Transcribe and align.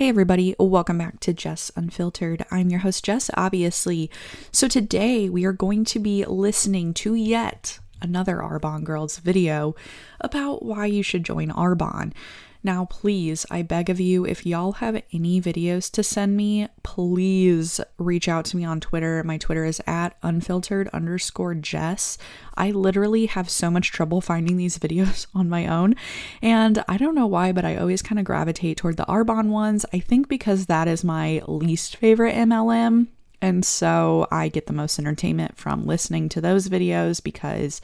Hey, 0.00 0.08
everybody, 0.08 0.56
welcome 0.58 0.96
back 0.96 1.20
to 1.20 1.34
Jess 1.34 1.70
Unfiltered. 1.76 2.46
I'm 2.50 2.70
your 2.70 2.80
host, 2.80 3.04
Jess, 3.04 3.30
obviously. 3.34 4.10
So, 4.50 4.66
today 4.66 5.28
we 5.28 5.44
are 5.44 5.52
going 5.52 5.84
to 5.84 5.98
be 5.98 6.24
listening 6.24 6.94
to 6.94 7.14
yet 7.14 7.80
another 8.00 8.38
Arbonne 8.38 8.82
Girls 8.82 9.18
video 9.18 9.76
about 10.18 10.64
why 10.64 10.86
you 10.86 11.02
should 11.02 11.22
join 11.22 11.50
Arbonne. 11.50 12.14
Now, 12.62 12.84
please, 12.84 13.46
I 13.50 13.62
beg 13.62 13.88
of 13.88 13.98
you, 14.00 14.26
if 14.26 14.44
y'all 14.44 14.72
have 14.72 15.02
any 15.12 15.40
videos 15.40 15.90
to 15.92 16.02
send 16.02 16.36
me, 16.36 16.68
please 16.82 17.80
reach 17.96 18.28
out 18.28 18.44
to 18.46 18.56
me 18.56 18.64
on 18.64 18.80
Twitter. 18.80 19.24
My 19.24 19.38
Twitter 19.38 19.64
is 19.64 19.80
at 19.86 20.16
unfiltered 20.22 20.88
underscore 20.92 21.54
Jess. 21.54 22.18
I 22.56 22.70
literally 22.70 23.26
have 23.26 23.48
so 23.48 23.70
much 23.70 23.92
trouble 23.92 24.20
finding 24.20 24.58
these 24.58 24.78
videos 24.78 25.26
on 25.34 25.48
my 25.48 25.66
own. 25.66 25.94
And 26.42 26.84
I 26.86 26.98
don't 26.98 27.14
know 27.14 27.26
why, 27.26 27.52
but 27.52 27.64
I 27.64 27.76
always 27.76 28.02
kind 28.02 28.18
of 28.18 28.26
gravitate 28.26 28.76
toward 28.76 28.98
the 28.98 29.06
Arbonne 29.06 29.48
ones. 29.48 29.86
I 29.94 29.98
think 29.98 30.28
because 30.28 30.66
that 30.66 30.86
is 30.86 31.02
my 31.02 31.40
least 31.46 31.96
favorite 31.96 32.34
MLM. 32.34 33.06
And 33.40 33.64
so 33.64 34.26
I 34.30 34.48
get 34.48 34.66
the 34.66 34.74
most 34.74 34.98
entertainment 34.98 35.56
from 35.56 35.86
listening 35.86 36.28
to 36.30 36.42
those 36.42 36.68
videos 36.68 37.22
because 37.22 37.80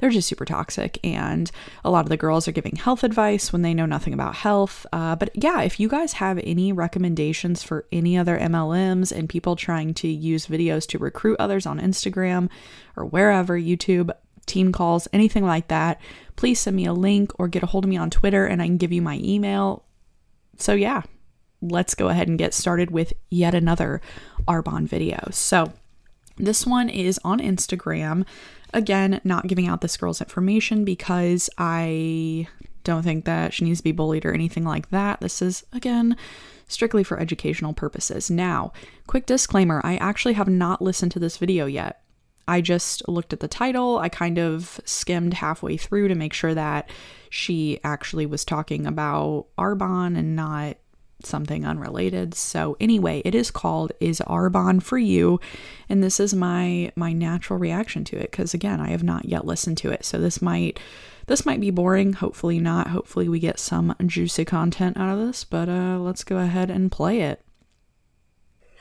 they're 0.00 0.10
just 0.10 0.28
super 0.28 0.46
toxic. 0.46 0.98
And 1.04 1.50
a 1.84 1.90
lot 1.90 2.04
of 2.04 2.08
the 2.08 2.16
girls 2.16 2.48
are 2.48 2.52
giving 2.52 2.76
health 2.76 3.04
advice 3.04 3.52
when 3.52 3.62
they 3.62 3.74
know 3.74 3.86
nothing 3.86 4.14
about 4.14 4.34
health. 4.34 4.86
Uh, 4.92 5.14
but 5.14 5.30
yeah, 5.34 5.60
if 5.60 5.78
you 5.78 5.88
guys 5.88 6.14
have 6.14 6.40
any 6.42 6.72
recommendations 6.72 7.62
for 7.62 7.86
any 7.92 8.16
other 8.16 8.38
MLMs 8.38 9.12
and 9.12 9.28
people 9.28 9.56
trying 9.56 9.94
to 9.94 10.08
use 10.08 10.46
videos 10.46 10.86
to 10.88 10.98
recruit 10.98 11.36
others 11.38 11.66
on 11.66 11.78
Instagram 11.78 12.48
or 12.96 13.04
wherever, 13.04 13.58
YouTube, 13.58 14.10
team 14.46 14.72
calls, 14.72 15.06
anything 15.12 15.44
like 15.44 15.68
that, 15.68 16.00
please 16.36 16.58
send 16.58 16.76
me 16.76 16.86
a 16.86 16.94
link 16.94 17.30
or 17.38 17.46
get 17.46 17.62
a 17.62 17.66
hold 17.66 17.84
of 17.84 17.90
me 17.90 17.98
on 17.98 18.08
Twitter 18.10 18.46
and 18.46 18.62
I 18.62 18.66
can 18.66 18.78
give 18.78 18.92
you 18.92 19.02
my 19.02 19.20
email. 19.22 19.84
So 20.56 20.72
yeah, 20.72 21.02
let's 21.60 21.94
go 21.94 22.08
ahead 22.08 22.28
and 22.28 22.38
get 22.38 22.54
started 22.54 22.90
with 22.90 23.12
yet 23.30 23.54
another 23.54 24.00
Arbonne 24.48 24.88
video. 24.88 25.28
So 25.30 25.72
this 26.36 26.66
one 26.66 26.88
is 26.88 27.20
on 27.22 27.38
Instagram. 27.38 28.24
Again, 28.72 29.20
not 29.24 29.46
giving 29.46 29.66
out 29.66 29.80
this 29.80 29.96
girl's 29.96 30.20
information 30.20 30.84
because 30.84 31.50
I 31.58 32.46
don't 32.84 33.02
think 33.02 33.24
that 33.24 33.52
she 33.52 33.64
needs 33.64 33.80
to 33.80 33.84
be 33.84 33.92
bullied 33.92 34.24
or 34.24 34.32
anything 34.32 34.64
like 34.64 34.90
that. 34.90 35.20
This 35.20 35.42
is, 35.42 35.64
again, 35.72 36.16
strictly 36.68 37.04
for 37.04 37.18
educational 37.18 37.72
purposes. 37.74 38.30
Now, 38.30 38.72
quick 39.06 39.26
disclaimer 39.26 39.80
I 39.84 39.96
actually 39.96 40.34
have 40.34 40.48
not 40.48 40.80
listened 40.80 41.12
to 41.12 41.18
this 41.18 41.36
video 41.36 41.66
yet. 41.66 42.02
I 42.48 42.60
just 42.60 43.06
looked 43.08 43.32
at 43.32 43.40
the 43.40 43.48
title. 43.48 43.98
I 43.98 44.08
kind 44.08 44.38
of 44.38 44.80
skimmed 44.84 45.34
halfway 45.34 45.76
through 45.76 46.08
to 46.08 46.14
make 46.14 46.32
sure 46.32 46.54
that 46.54 46.90
she 47.28 47.78
actually 47.84 48.26
was 48.26 48.44
talking 48.44 48.86
about 48.86 49.46
Arbonne 49.56 50.18
and 50.18 50.34
not 50.34 50.76
something 51.26 51.64
unrelated. 51.64 52.34
So 52.34 52.76
anyway, 52.80 53.22
it 53.24 53.34
is 53.34 53.50
called 53.50 53.92
Is 54.00 54.20
Arbonne 54.26 54.82
for 54.82 54.98
You? 54.98 55.40
And 55.88 56.02
this 56.02 56.20
is 56.20 56.34
my 56.34 56.92
my 56.96 57.12
natural 57.12 57.58
reaction 57.58 58.04
to 58.04 58.16
it 58.16 58.32
cuz 58.32 58.54
again, 58.54 58.80
I 58.80 58.90
have 58.90 59.02
not 59.02 59.26
yet 59.26 59.46
listened 59.46 59.78
to 59.78 59.90
it. 59.90 60.04
So 60.04 60.18
this 60.18 60.40
might 60.40 60.78
this 61.26 61.46
might 61.46 61.60
be 61.60 61.70
boring, 61.70 62.14
hopefully 62.14 62.58
not. 62.58 62.88
Hopefully 62.88 63.28
we 63.28 63.38
get 63.38 63.58
some 63.58 63.94
juicy 64.04 64.44
content 64.44 64.96
out 64.96 65.12
of 65.16 65.26
this, 65.26 65.44
but 65.44 65.68
uh 65.68 65.98
let's 65.98 66.24
go 66.24 66.38
ahead 66.38 66.70
and 66.70 66.90
play 66.90 67.20
it. 67.20 67.42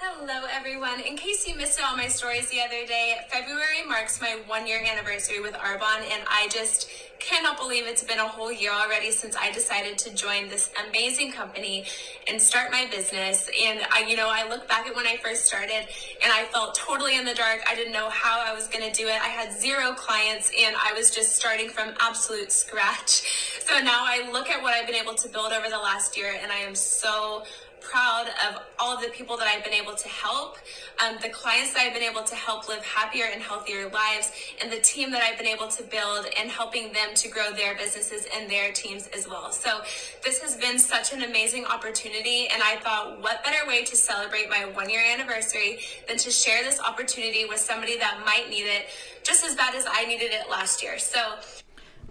Hello, 0.02 0.48
everyone. 0.50 1.02
In 1.02 1.18
case 1.18 1.46
you 1.46 1.58
missed 1.58 1.78
all 1.84 1.98
my 1.98 2.08
stories 2.08 2.50
the 2.50 2.62
other 2.62 2.86
day, 2.86 3.18
February 3.28 3.86
marks 3.86 4.22
my 4.22 4.40
one 4.48 4.66
year 4.66 4.82
anniversary 4.82 5.42
with 5.42 5.54
Arbonne, 5.56 6.10
and 6.10 6.24
I 6.26 6.48
just 6.50 6.90
cannot 7.20 7.58
believe 7.58 7.84
it's 7.86 8.02
been 8.02 8.20
a 8.20 8.28
whole 8.28 8.50
year 8.50 8.72
already 8.72 9.12
since 9.12 9.36
I 9.36 9.52
decided 9.52 9.98
to 9.98 10.14
join 10.16 10.48
this 10.48 10.72
amazing 10.88 11.34
company 11.34 11.84
and 12.30 12.42
start 12.42 12.72
my 12.72 12.88
business. 12.90 13.50
And 13.62 13.82
I, 13.92 14.06
you 14.08 14.16
know, 14.16 14.30
I 14.32 14.48
look 14.48 14.70
back 14.70 14.88
at 14.88 14.96
when 14.96 15.06
I 15.06 15.18
first 15.18 15.46
started 15.46 15.86
and 16.24 16.32
I 16.32 16.46
felt 16.46 16.76
totally 16.76 17.18
in 17.18 17.26
the 17.26 17.34
dark. 17.34 17.60
I 17.70 17.76
didn't 17.76 17.92
know 17.92 18.10
how 18.10 18.40
I 18.40 18.54
was 18.54 18.70
going 18.70 18.90
to 18.90 18.98
do 18.98 19.10
it. 19.10 19.22
I 19.22 19.28
had 19.28 19.52
zero 19.52 19.92
clients 19.92 20.50
and 20.58 20.78
I 20.78 20.94
was 20.94 21.12
just 21.14 21.36
starting 21.36 21.70
from 21.70 21.94
absolute 22.00 22.54
scratch. 22.54 23.60
So 23.68 23.82
now 23.82 24.06
I 24.06 24.30
look 24.32 24.50
at 24.50 24.64
what 24.64 24.74
I've 24.74 24.88
been 24.88 24.96
able 24.96 25.16
to 25.16 25.28
build 25.28 25.52
over 25.52 25.70
the 25.70 25.78
last 25.78 26.16
year 26.16 26.34
and 26.42 26.54
I 26.54 26.60
am 26.60 26.74
so 26.74 27.44
proud 27.82 28.28
of 28.48 28.62
all 28.80 28.96
of 28.96 29.02
the 29.02 29.10
people 29.10 29.38
that 29.38 29.48
I've 29.48 29.64
been 29.64 29.74
able 29.74 29.96
to 29.96 30.08
help, 30.08 30.58
um, 31.04 31.18
the 31.22 31.30
clients 31.30 31.74
that 31.74 31.82
I've 31.82 31.94
been 31.94 32.04
able 32.04 32.24
to 32.24 32.36
help 32.36 32.68
live 32.68 32.84
happier 32.84 33.26
and 33.32 33.42
healthier 33.42 33.90
lives, 33.90 34.32
and 34.62 34.72
the 34.72 34.80
team 34.80 35.12
that 35.12 35.22
I've 35.22 35.38
been 35.38 35.48
able 35.48 35.68
to 35.68 35.84
build 35.84 36.26
and 36.40 36.50
helping 36.50 36.94
them 36.94 37.10
to 37.16 37.30
grow 37.30 37.52
their 37.52 37.76
businesses 37.76 38.26
and 38.36 38.50
their 38.50 38.72
teams 38.72 39.08
as 39.08 39.28
well. 39.28 39.52
So 39.52 39.82
this 40.24 40.42
has 40.42 40.56
been 40.56 40.80
such 40.80 41.14
an 41.14 41.24
amazing 41.24 41.66
opportunity, 41.66 42.48
and 42.48 42.62
I 42.64 42.78
thought, 42.78 43.22
what 43.22 43.44
better 43.44 43.68
way 43.68 43.84
to 43.84 43.96
celebrate 43.96 44.50
my 44.50 44.66
one 44.66 44.90
year 44.90 45.02
anniversary 45.14 45.80
than 46.08 46.18
to 46.18 46.32
share 46.32 46.64
this 46.64 46.80
opportunity 46.80 47.46
with 47.46 47.60
somebody 47.60 47.98
that 47.98 48.22
might 48.26 48.50
need 48.50 48.66
it 48.66 48.88
just 49.24 49.46
as 49.46 49.56
bad 49.56 49.76
as 49.76 49.86
I 49.90 50.06
needed 50.06 50.32
it 50.32 50.50
last 50.50 50.82
year. 50.82 50.98
So 50.98 51.20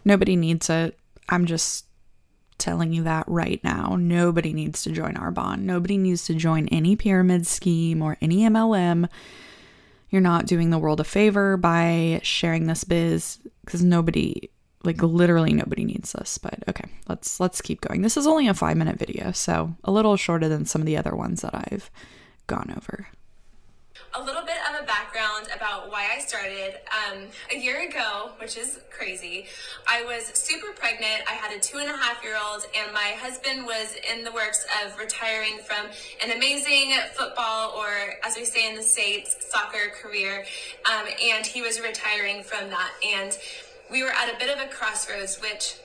nobody 0.05 0.37
needs 0.37 0.71
it. 0.71 0.99
I'm 1.29 1.47
just 1.47 1.88
telling 2.59 2.93
you 2.93 3.05
that 3.05 3.25
right 3.27 3.63
now. 3.63 3.97
Nobody 3.99 4.53
needs 4.53 4.83
to 4.83 4.91
join 4.91 5.15
Arbonne. 5.15 5.61
Nobody 5.61 5.97
needs 5.97 6.25
to 6.27 6.35
join 6.35 6.69
any 6.69 6.97
pyramid 6.97 7.47
scheme 7.47 8.03
or 8.03 8.17
any 8.21 8.39
MLM. 8.39 9.09
You're 10.11 10.21
not 10.21 10.47
doing 10.47 10.71
the 10.71 10.79
world 10.79 11.01
a 11.01 11.05
favor 11.05 11.57
by 11.57 12.21
sharing 12.23 12.67
this 12.67 12.85
biz 12.85 13.39
because 13.65 13.83
nobody 13.83 14.51
like 14.85 15.03
literally 15.03 15.53
nobody 15.53 15.85
needs 15.85 16.13
this 16.13 16.39
but 16.39 16.63
okay 16.69 16.89
let's 17.09 17.41
let's 17.41 17.61
keep 17.61 17.81
going 17.81 18.01
this 18.03 18.17
is 18.17 18.27
only 18.27 18.47
a 18.49 18.55
five 18.55 18.77
minute 18.77 18.97
video 18.97 19.33
so 19.33 19.75
a 19.85 19.91
little 19.91 20.17
shorter 20.17 20.49
than 20.49 20.65
some 20.65 20.81
of 20.81 20.87
the 20.87 20.97
other 20.97 21.15
ones 21.15 21.43
that 21.43 21.55
i've 21.55 21.91
gone 22.47 22.73
over 22.77 23.09
a 24.15 24.23
little 24.23 24.43
bit 24.43 24.57
of 24.71 24.83
a 24.83 24.87
background 24.87 25.49
about 25.55 25.88
why 25.99 26.07
I 26.15 26.21
started. 26.21 26.79
Um, 26.95 27.25
a 27.53 27.59
year 27.59 27.89
ago, 27.89 28.31
which 28.41 28.57
is 28.57 28.79
crazy, 28.89 29.47
I 29.89 30.05
was 30.05 30.27
super 30.27 30.73
pregnant. 30.73 31.25
I 31.29 31.33
had 31.33 31.51
a 31.53 31.59
two 31.59 31.79
and 31.79 31.91
a 31.91 31.97
half 31.97 32.23
year 32.23 32.37
old, 32.41 32.65
and 32.79 32.93
my 32.95 33.17
husband 33.19 33.67
was 33.67 33.97
in 34.09 34.23
the 34.23 34.31
works 34.31 34.65
of 34.85 34.97
retiring 34.97 35.59
from 35.59 35.87
an 36.23 36.37
amazing 36.37 36.95
football, 37.15 37.75
or 37.77 37.89
as 38.25 38.37
we 38.37 38.45
say 38.45 38.71
in 38.71 38.77
the 38.77 38.83
States, 38.83 39.37
soccer 39.51 39.91
career. 40.01 40.45
Um, 40.87 41.09
and 41.21 41.45
he 41.45 41.63
was 41.63 41.81
retiring 41.81 42.45
from 42.45 42.71
that. 42.71 42.93
And 43.05 43.37
we 43.91 44.05
were 44.05 44.11
at 44.11 44.33
a 44.33 44.39
bit 44.39 44.57
of 44.57 44.65
a 44.65 44.69
crossroads, 44.69 45.41
which 45.41 45.79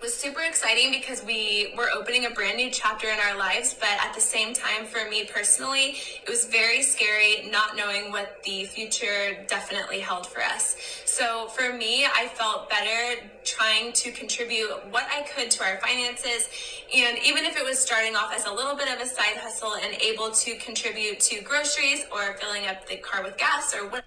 was 0.00 0.14
super 0.14 0.40
exciting 0.40 0.90
because 0.90 1.22
we 1.24 1.74
were 1.76 1.88
opening 1.94 2.24
a 2.24 2.30
brand 2.30 2.56
new 2.56 2.70
chapter 2.70 3.08
in 3.08 3.18
our 3.18 3.36
lives, 3.36 3.74
but 3.78 3.90
at 4.00 4.14
the 4.14 4.20
same 4.20 4.54
time, 4.54 4.86
for 4.86 5.08
me 5.10 5.28
personally, 5.32 5.96
it 6.22 6.28
was 6.28 6.46
very 6.46 6.82
scary 6.82 7.48
not 7.50 7.76
knowing 7.76 8.10
what 8.10 8.42
the 8.44 8.64
future 8.64 9.44
definitely 9.46 10.00
held 10.00 10.26
for 10.26 10.42
us. 10.42 10.76
So 11.04 11.48
for 11.48 11.74
me, 11.74 12.06
I 12.06 12.28
felt 12.28 12.70
better 12.70 13.20
trying 13.44 13.92
to 13.92 14.10
contribute 14.12 14.70
what 14.90 15.04
I 15.10 15.22
could 15.22 15.50
to 15.50 15.64
our 15.64 15.78
finances. 15.80 16.48
And 16.94 17.18
even 17.24 17.44
if 17.44 17.56
it 17.56 17.64
was 17.64 17.78
starting 17.78 18.16
off 18.16 18.32
as 18.34 18.46
a 18.46 18.52
little 18.52 18.74
bit 18.74 18.88
of 18.88 19.00
a 19.00 19.06
side 19.06 19.36
hustle 19.36 19.74
and 19.74 19.94
able 20.00 20.30
to 20.30 20.56
contribute 20.56 21.20
to 21.20 21.42
groceries 21.42 22.06
or 22.10 22.38
filling 22.38 22.66
up 22.66 22.86
the 22.88 22.96
car 22.96 23.22
with 23.22 23.36
gas 23.36 23.74
or 23.74 23.88
what. 23.88 24.04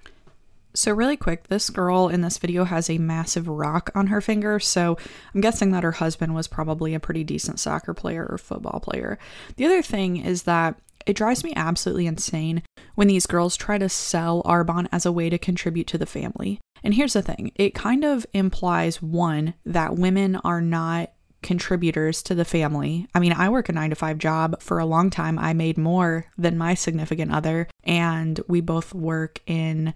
So, 0.76 0.92
really 0.92 1.18
quick, 1.18 1.48
this 1.48 1.70
girl 1.70 2.10
in 2.10 2.22
this 2.22 2.40
video 2.40 2.64
has 2.64 2.90
a 2.90 2.98
massive 2.98 3.48
rock 3.48 3.92
on 3.94 4.08
her 4.08 4.22
finger. 4.22 4.60
So, 4.60 4.98
I'm 5.34 5.42
guessing 5.42 5.72
that 5.72 5.84
her 5.84 5.92
husband 5.94 6.34
was 6.34 6.48
probably 6.48 6.94
a 6.94 7.00
pretty 7.00 7.24
decent 7.24 7.60
soccer 7.60 7.94
player 7.94 8.26
or 8.28 8.38
football 8.38 8.80
player. 8.80 9.20
The 9.58 9.66
other 9.66 9.84
thing 9.84 10.18
is 10.18 10.44
that 10.44 10.80
it 11.06 11.16
drives 11.16 11.44
me 11.44 11.54
absolutely 11.56 12.08
insane 12.08 12.64
when 12.96 13.08
these 13.08 13.26
girls 13.26 13.58
try 13.58 13.78
to 13.78 13.90
sell 13.90 14.42
Arbonne 14.44 14.88
as 14.92 15.06
a 15.06 15.12
way 15.12 15.30
to 15.30 15.38
contribute 15.38 15.88
to 15.88 15.98
the 15.98 16.06
family. 16.06 16.60
And 16.84 16.94
here's 16.94 17.14
the 17.14 17.22
thing 17.22 17.52
it 17.56 17.76
kind 17.76 18.04
of 18.04 18.26
implies 18.34 19.02
one, 19.02 19.54
that 19.66 19.96
women 19.96 20.38
are 20.38 20.62
not 20.62 21.12
contributors 21.42 22.24
to 22.24 22.34
the 22.36 22.46
family. 22.46 23.08
I 23.14 23.20
mean, 23.20 23.34
I 23.34 23.50
work 23.50 23.70
a 23.70 23.74
nine 23.74 23.90
to 23.92 23.96
five 23.96 24.18
job. 24.18 24.62
For 24.62 24.80
a 24.80 24.86
long 24.86 25.10
time, 25.10 25.38
I 25.38 25.54
made 25.54 25.78
more 25.78 26.26
than 26.38 26.58
my 26.58 26.74
significant 26.74 27.32
other, 27.32 27.68
and 27.84 28.40
we 28.48 28.62
both 28.62 28.94
work 28.94 29.40
in 29.46 29.94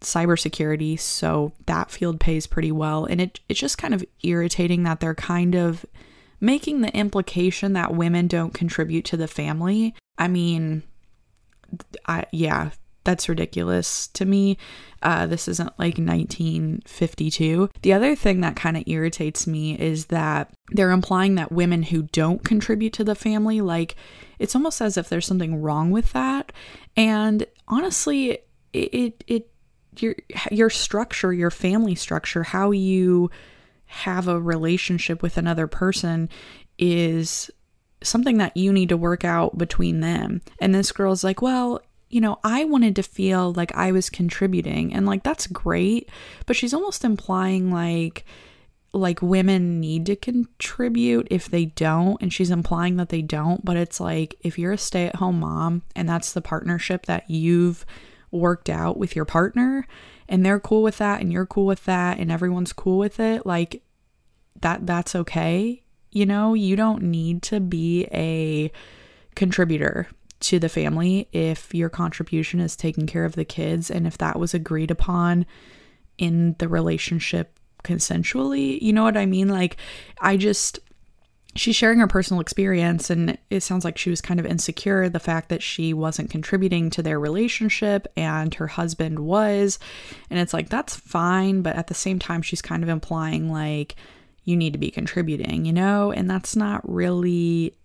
cybersecurity, 0.00 0.98
so 0.98 1.52
that 1.66 1.90
field 1.90 2.20
pays 2.20 2.46
pretty 2.46 2.72
well. 2.72 3.04
And 3.04 3.20
it, 3.20 3.40
it's 3.48 3.60
just 3.60 3.78
kind 3.78 3.94
of 3.94 4.04
irritating 4.22 4.82
that 4.84 5.00
they're 5.00 5.14
kind 5.14 5.54
of 5.54 5.84
making 6.40 6.80
the 6.80 6.94
implication 6.96 7.74
that 7.74 7.94
women 7.94 8.26
don't 8.26 8.54
contribute 8.54 9.04
to 9.06 9.16
the 9.16 9.28
family. 9.28 9.94
I 10.16 10.28
mean, 10.28 10.82
I, 12.06 12.24
yeah, 12.32 12.70
that's 13.04 13.28
ridiculous 13.28 14.08
to 14.08 14.24
me. 14.24 14.58
Uh, 15.02 15.26
this 15.26 15.48
isn't 15.48 15.78
like 15.78 15.96
1952. 15.98 17.70
The 17.82 17.92
other 17.92 18.14
thing 18.14 18.40
that 18.40 18.56
kind 18.56 18.76
of 18.76 18.84
irritates 18.86 19.46
me 19.46 19.78
is 19.78 20.06
that 20.06 20.52
they're 20.70 20.90
implying 20.90 21.34
that 21.36 21.52
women 21.52 21.84
who 21.84 22.02
don't 22.02 22.44
contribute 22.44 22.92
to 22.94 23.04
the 23.04 23.14
family, 23.14 23.60
like, 23.60 23.96
it's 24.38 24.54
almost 24.54 24.80
as 24.80 24.96
if 24.96 25.08
there's 25.08 25.26
something 25.26 25.62
wrong 25.62 25.90
with 25.90 26.12
that. 26.12 26.52
And 26.96 27.46
honestly, 27.68 28.30
it, 28.30 28.48
it, 28.72 29.24
it 29.26 29.49
your 29.98 30.14
your 30.50 30.70
structure, 30.70 31.32
your 31.32 31.50
family 31.50 31.94
structure, 31.94 32.42
how 32.42 32.70
you 32.70 33.30
have 33.86 34.28
a 34.28 34.40
relationship 34.40 35.22
with 35.22 35.36
another 35.36 35.66
person 35.66 36.28
is 36.78 37.50
something 38.02 38.38
that 38.38 38.56
you 38.56 38.72
need 38.72 38.88
to 38.88 38.96
work 38.96 39.24
out 39.24 39.58
between 39.58 40.00
them. 40.00 40.40
And 40.60 40.74
this 40.74 40.92
girl's 40.92 41.24
like, 41.24 41.42
well, 41.42 41.80
you 42.08 42.20
know, 42.20 42.38
I 42.42 42.64
wanted 42.64 42.96
to 42.96 43.02
feel 43.02 43.52
like 43.52 43.74
I 43.74 43.92
was 43.92 44.10
contributing 44.10 44.94
and 44.94 45.06
like 45.06 45.22
that's 45.22 45.46
great, 45.46 46.08
but 46.46 46.56
she's 46.56 46.74
almost 46.74 47.04
implying 47.04 47.70
like 47.70 48.24
like 48.92 49.22
women 49.22 49.78
need 49.78 50.06
to 50.06 50.16
contribute 50.16 51.28
if 51.30 51.48
they 51.48 51.66
don't 51.66 52.20
and 52.20 52.32
she's 52.32 52.50
implying 52.50 52.96
that 52.96 53.10
they 53.10 53.22
don't, 53.22 53.64
but 53.64 53.76
it's 53.76 54.00
like 54.00 54.34
if 54.40 54.58
you're 54.58 54.72
a 54.72 54.78
stay-at-home 54.78 55.38
mom 55.38 55.82
and 55.94 56.08
that's 56.08 56.32
the 56.32 56.40
partnership 56.42 57.06
that 57.06 57.30
you've 57.30 57.86
worked 58.30 58.68
out 58.68 58.96
with 58.96 59.16
your 59.16 59.24
partner 59.24 59.86
and 60.28 60.44
they're 60.44 60.60
cool 60.60 60.82
with 60.82 60.98
that 60.98 61.20
and 61.20 61.32
you're 61.32 61.46
cool 61.46 61.66
with 61.66 61.84
that 61.84 62.18
and 62.18 62.30
everyone's 62.30 62.72
cool 62.72 62.98
with 62.98 63.18
it, 63.18 63.44
like 63.44 63.82
that 64.60 64.86
that's 64.86 65.14
okay. 65.14 65.82
You 66.12 66.26
know, 66.26 66.54
you 66.54 66.76
don't 66.76 67.02
need 67.02 67.42
to 67.44 67.60
be 67.60 68.06
a 68.12 68.72
contributor 69.34 70.08
to 70.40 70.58
the 70.58 70.68
family 70.68 71.28
if 71.32 71.74
your 71.74 71.88
contribution 71.88 72.60
is 72.60 72.74
taking 72.74 73.06
care 73.06 73.24
of 73.24 73.34
the 73.34 73.44
kids 73.44 73.90
and 73.90 74.06
if 74.06 74.18
that 74.18 74.38
was 74.38 74.54
agreed 74.54 74.90
upon 74.90 75.46
in 76.18 76.56
the 76.58 76.68
relationship 76.68 77.58
consensually. 77.84 78.80
You 78.80 78.92
know 78.92 79.02
what 79.02 79.16
I 79.16 79.26
mean? 79.26 79.48
Like, 79.48 79.76
I 80.20 80.36
just, 80.36 80.78
she's 81.60 81.76
sharing 81.76 81.98
her 81.98 82.06
personal 82.06 82.40
experience, 82.40 83.10
and 83.10 83.36
it 83.50 83.60
sounds 83.60 83.84
like 83.84 83.98
she 83.98 84.08
was 84.08 84.22
kind 84.22 84.40
of 84.40 84.46
insecure 84.46 85.10
the 85.10 85.20
fact 85.20 85.50
that 85.50 85.62
she 85.62 85.92
wasn't 85.92 86.30
contributing 86.30 86.88
to 86.88 87.02
their 87.02 87.20
relationship 87.20 88.08
and 88.16 88.54
her 88.54 88.66
husband 88.66 89.18
was. 89.18 89.78
And 90.30 90.38
it's 90.38 90.54
like, 90.54 90.70
that's 90.70 90.96
fine. 90.96 91.60
But 91.60 91.76
at 91.76 91.88
the 91.88 91.94
same 91.94 92.18
time, 92.18 92.40
she's 92.40 92.62
kind 92.62 92.82
of 92.82 92.88
implying, 92.88 93.52
like, 93.52 93.96
you 94.44 94.56
need 94.56 94.72
to 94.72 94.78
be 94.78 94.90
contributing, 94.90 95.66
you 95.66 95.74
know? 95.74 96.10
And 96.12 96.30
that's 96.30 96.56
not 96.56 96.80
really 96.90 97.76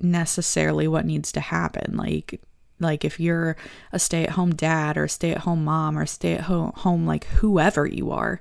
necessarily 0.00 0.88
what 0.88 1.06
needs 1.06 1.30
to 1.32 1.40
happen. 1.40 1.96
Like, 1.96 2.40
like 2.80 3.04
if 3.04 3.20
you're 3.20 3.56
a 3.92 4.00
stay-at-home 4.00 4.56
dad 4.56 4.98
or 4.98 5.06
stay-at-home 5.06 5.62
mom 5.64 5.96
or 5.96 6.06
stay-at-home 6.06 6.72
home 6.74 7.06
like 7.06 7.24
whoever 7.26 7.86
you 7.86 8.10
are, 8.10 8.40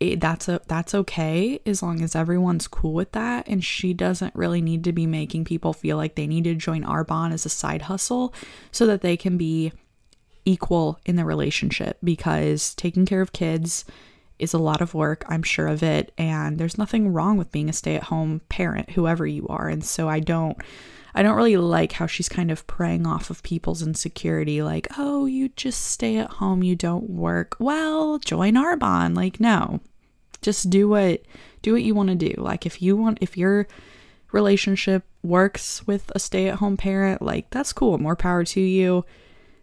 it, 0.00 0.20
that's 0.20 0.48
a 0.48 0.60
that's 0.66 0.94
okay 0.94 1.60
as 1.66 1.82
long 1.82 2.02
as 2.02 2.16
everyone's 2.16 2.66
cool 2.66 2.94
with 2.94 3.12
that 3.12 3.46
and 3.46 3.62
she 3.62 3.92
doesn't 3.92 4.34
really 4.34 4.62
need 4.62 4.84
to 4.84 4.92
be 4.92 5.06
making 5.06 5.44
people 5.44 5.72
feel 5.72 5.96
like 5.96 6.14
they 6.14 6.26
need 6.26 6.44
to 6.44 6.54
join 6.54 6.82
Arbonne 6.82 7.32
as 7.32 7.44
a 7.44 7.50
side 7.50 7.82
hustle 7.82 8.32
so 8.72 8.86
that 8.86 9.02
they 9.02 9.16
can 9.16 9.36
be 9.36 9.72
equal 10.46 10.98
in 11.04 11.16
the 11.16 11.24
relationship 11.24 11.98
because 12.02 12.74
taking 12.74 13.04
care 13.04 13.20
of 13.20 13.32
kids 13.32 13.84
is 14.38 14.54
a 14.54 14.58
lot 14.58 14.80
of 14.80 14.94
work, 14.94 15.24
I'm 15.28 15.42
sure 15.42 15.66
of 15.66 15.82
it, 15.82 16.12
and 16.18 16.58
there's 16.58 16.78
nothing 16.78 17.12
wrong 17.12 17.36
with 17.36 17.52
being 17.52 17.68
a 17.68 17.72
stay-at-home 17.72 18.42
parent 18.48 18.90
whoever 18.90 19.26
you 19.26 19.46
are. 19.48 19.68
And 19.68 19.84
so 19.84 20.08
I 20.08 20.20
don't 20.20 20.56
I 21.16 21.22
don't 21.22 21.36
really 21.36 21.56
like 21.56 21.92
how 21.92 22.06
she's 22.06 22.28
kind 22.28 22.50
of 22.50 22.66
preying 22.66 23.06
off 23.06 23.30
of 23.30 23.42
people's 23.42 23.82
insecurity 23.82 24.62
like, 24.62 24.86
"Oh, 24.98 25.24
you 25.26 25.48
just 25.48 25.80
stay 25.80 26.18
at 26.18 26.30
home, 26.32 26.62
you 26.62 26.76
don't 26.76 27.08
work." 27.08 27.56
Well, 27.58 28.18
join 28.18 28.54
Arbonne. 28.54 29.16
Like, 29.16 29.40
no. 29.40 29.80
Just 30.42 30.68
do 30.70 30.88
what 30.88 31.22
do 31.62 31.72
what 31.72 31.82
you 31.82 31.94
want 31.94 32.10
to 32.10 32.14
do. 32.14 32.34
Like 32.36 32.66
if 32.66 32.82
you 32.82 32.96
want 32.96 33.18
if 33.20 33.36
your 33.36 33.66
relationship 34.30 35.04
works 35.22 35.86
with 35.86 36.12
a 36.14 36.18
stay-at-home 36.18 36.76
parent, 36.76 37.22
like 37.22 37.48
that's 37.50 37.72
cool. 37.72 37.98
More 37.98 38.14
power 38.14 38.44
to 38.44 38.60
you. 38.60 39.04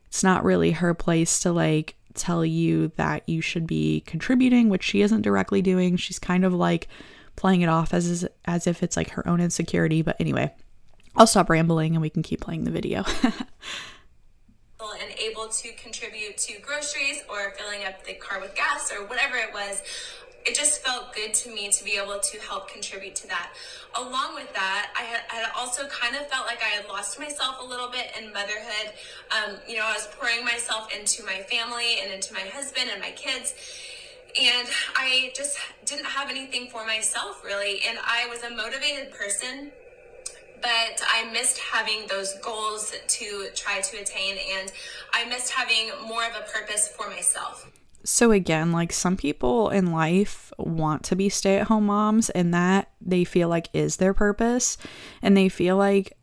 It's 0.07 0.23
not 0.23 0.43
really 0.43 0.71
her 0.71 0.93
place 0.93 1.39
to 1.41 1.51
like 1.51 1.95
tell 2.15 2.43
you 2.43 2.91
that 2.95 3.27
you 3.29 3.41
should 3.41 3.67
be 3.67 4.01
contributing, 4.01 4.69
which 4.69 4.83
she 4.83 5.01
isn't 5.01 5.21
directly 5.21 5.61
doing. 5.61 5.97
She's 5.97 6.19
kind 6.19 6.43
of 6.43 6.53
like 6.53 6.87
playing 7.35 7.61
it 7.61 7.69
off 7.69 7.93
as 7.93 8.27
as 8.45 8.67
if 8.67 8.83
it's 8.83 8.97
like 8.97 9.11
her 9.11 9.27
own 9.27 9.39
insecurity. 9.39 10.01
But 10.01 10.17
anyway, 10.19 10.51
I'll 11.15 11.27
stop 11.27 11.49
rambling 11.49 11.93
and 11.93 12.01
we 12.01 12.09
can 12.09 12.23
keep 12.23 12.41
playing 12.41 12.63
the 12.63 12.71
video. 12.71 13.03
and 15.01 15.17
able 15.17 15.47
to 15.47 15.71
contribute 15.73 16.37
to 16.37 16.59
groceries 16.61 17.23
or 17.29 17.51
filling 17.51 17.85
up 17.85 18.03
the 18.03 18.13
car 18.13 18.39
with 18.41 18.53
gas 18.53 18.91
or 18.91 19.05
whatever 19.07 19.37
it 19.37 19.53
was 19.53 19.81
it 20.45 20.55
just 20.55 20.81
felt 20.81 21.13
good 21.15 21.33
to 21.33 21.49
me 21.49 21.69
to 21.69 21.83
be 21.83 21.91
able 21.91 22.19
to 22.19 22.39
help 22.41 22.69
contribute 22.69 23.15
to 23.15 23.27
that. 23.27 23.53
Along 23.95 24.35
with 24.35 24.53
that, 24.53 24.91
I 24.95 25.03
had, 25.03 25.21
also 25.55 25.87
kind 25.87 26.15
of 26.15 26.27
felt 26.27 26.45
like 26.45 26.61
I 26.61 26.67
had 26.67 26.87
lost 26.87 27.19
myself 27.19 27.57
a 27.61 27.65
little 27.65 27.89
bit 27.89 28.11
in 28.19 28.33
motherhood. 28.33 28.93
Um, 29.31 29.57
you 29.67 29.77
know, 29.77 29.85
I 29.85 29.93
was 29.93 30.07
pouring 30.19 30.43
myself 30.43 30.93
into 30.93 31.23
my 31.23 31.39
family 31.43 31.99
and 32.01 32.11
into 32.11 32.33
my 32.33 32.41
husband 32.41 32.89
and 32.91 33.01
my 33.01 33.11
kids. 33.11 33.53
And 34.39 34.67
I 34.95 35.31
just 35.35 35.57
didn't 35.85 36.05
have 36.05 36.29
anything 36.29 36.67
for 36.67 36.85
myself 36.85 37.43
really. 37.45 37.81
And 37.87 37.97
I 38.03 38.27
was 38.27 38.43
a 38.43 38.49
motivated 38.49 39.13
person 39.13 39.71
but 40.63 41.03
I 41.07 41.29
missed 41.31 41.57
having 41.57 42.07
those 42.07 42.33
goals 42.41 42.93
to 43.05 43.47
try 43.53 43.81
to 43.81 43.97
attain, 44.01 44.37
and 44.57 44.71
I 45.13 45.25
missed 45.25 45.51
having 45.51 45.91
more 46.07 46.25
of 46.25 46.35
a 46.35 46.49
purpose 46.51 46.87
for 46.87 47.09
myself. 47.09 47.69
So, 48.05 48.31
again, 48.31 48.71
like 48.71 48.91
some 48.93 49.17
people 49.17 49.69
in 49.69 49.91
life 49.91 50.51
want 50.57 51.03
to 51.03 51.15
be 51.15 51.29
stay 51.29 51.57
at 51.57 51.67
home 51.67 51.87
moms, 51.87 52.29
and 52.29 52.53
that 52.53 52.91
they 53.01 53.25
feel 53.25 53.49
like 53.49 53.69
is 53.73 53.97
their 53.97 54.13
purpose, 54.13 54.77
and 55.21 55.35
they 55.35 55.49
feel 55.49 55.75
like 55.75 56.13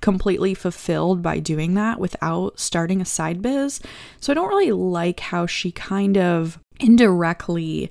completely 0.00 0.54
fulfilled 0.54 1.22
by 1.22 1.38
doing 1.40 1.74
that 1.74 1.98
without 1.98 2.58
starting 2.58 3.00
a 3.00 3.04
side 3.04 3.40
biz. 3.40 3.80
So, 4.20 4.32
I 4.32 4.34
don't 4.34 4.48
really 4.48 4.72
like 4.72 5.20
how 5.20 5.46
she 5.46 5.70
kind 5.70 6.18
of 6.18 6.58
indirectly 6.80 7.90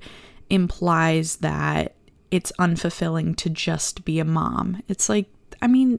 implies 0.50 1.36
that 1.36 1.94
it's 2.30 2.52
unfulfilling 2.58 3.36
to 3.36 3.48
just 3.48 4.04
be 4.04 4.18
a 4.18 4.24
mom. 4.24 4.82
It's 4.86 5.08
like, 5.08 5.26
I 5.60 5.66
mean, 5.66 5.98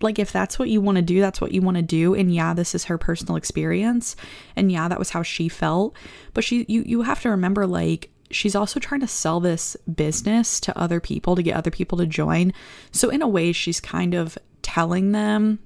like 0.00 0.18
if 0.18 0.32
that's 0.32 0.58
what 0.58 0.68
you 0.68 0.80
want 0.80 0.96
to 0.96 1.02
do 1.02 1.20
that's 1.20 1.40
what 1.40 1.52
you 1.52 1.62
want 1.62 1.76
to 1.76 1.82
do 1.82 2.14
and 2.14 2.32
yeah 2.32 2.52
this 2.52 2.74
is 2.74 2.84
her 2.84 2.98
personal 2.98 3.36
experience 3.36 4.16
and 4.54 4.70
yeah 4.70 4.86
that 4.86 4.98
was 4.98 5.10
how 5.10 5.22
she 5.22 5.48
felt 5.48 5.94
but 6.34 6.44
she 6.44 6.66
you 6.68 6.82
you 6.84 7.02
have 7.02 7.22
to 7.22 7.30
remember 7.30 7.66
like 7.66 8.10
she's 8.30 8.54
also 8.54 8.78
trying 8.80 9.00
to 9.00 9.08
sell 9.08 9.40
this 9.40 9.76
business 9.94 10.60
to 10.60 10.76
other 10.78 11.00
people 11.00 11.36
to 11.36 11.42
get 11.42 11.56
other 11.56 11.70
people 11.70 11.96
to 11.96 12.06
join 12.06 12.52
so 12.90 13.08
in 13.08 13.22
a 13.22 13.28
way 13.28 13.52
she's 13.52 13.80
kind 13.80 14.14
of 14.14 14.36
telling 14.62 15.12
them 15.12 15.58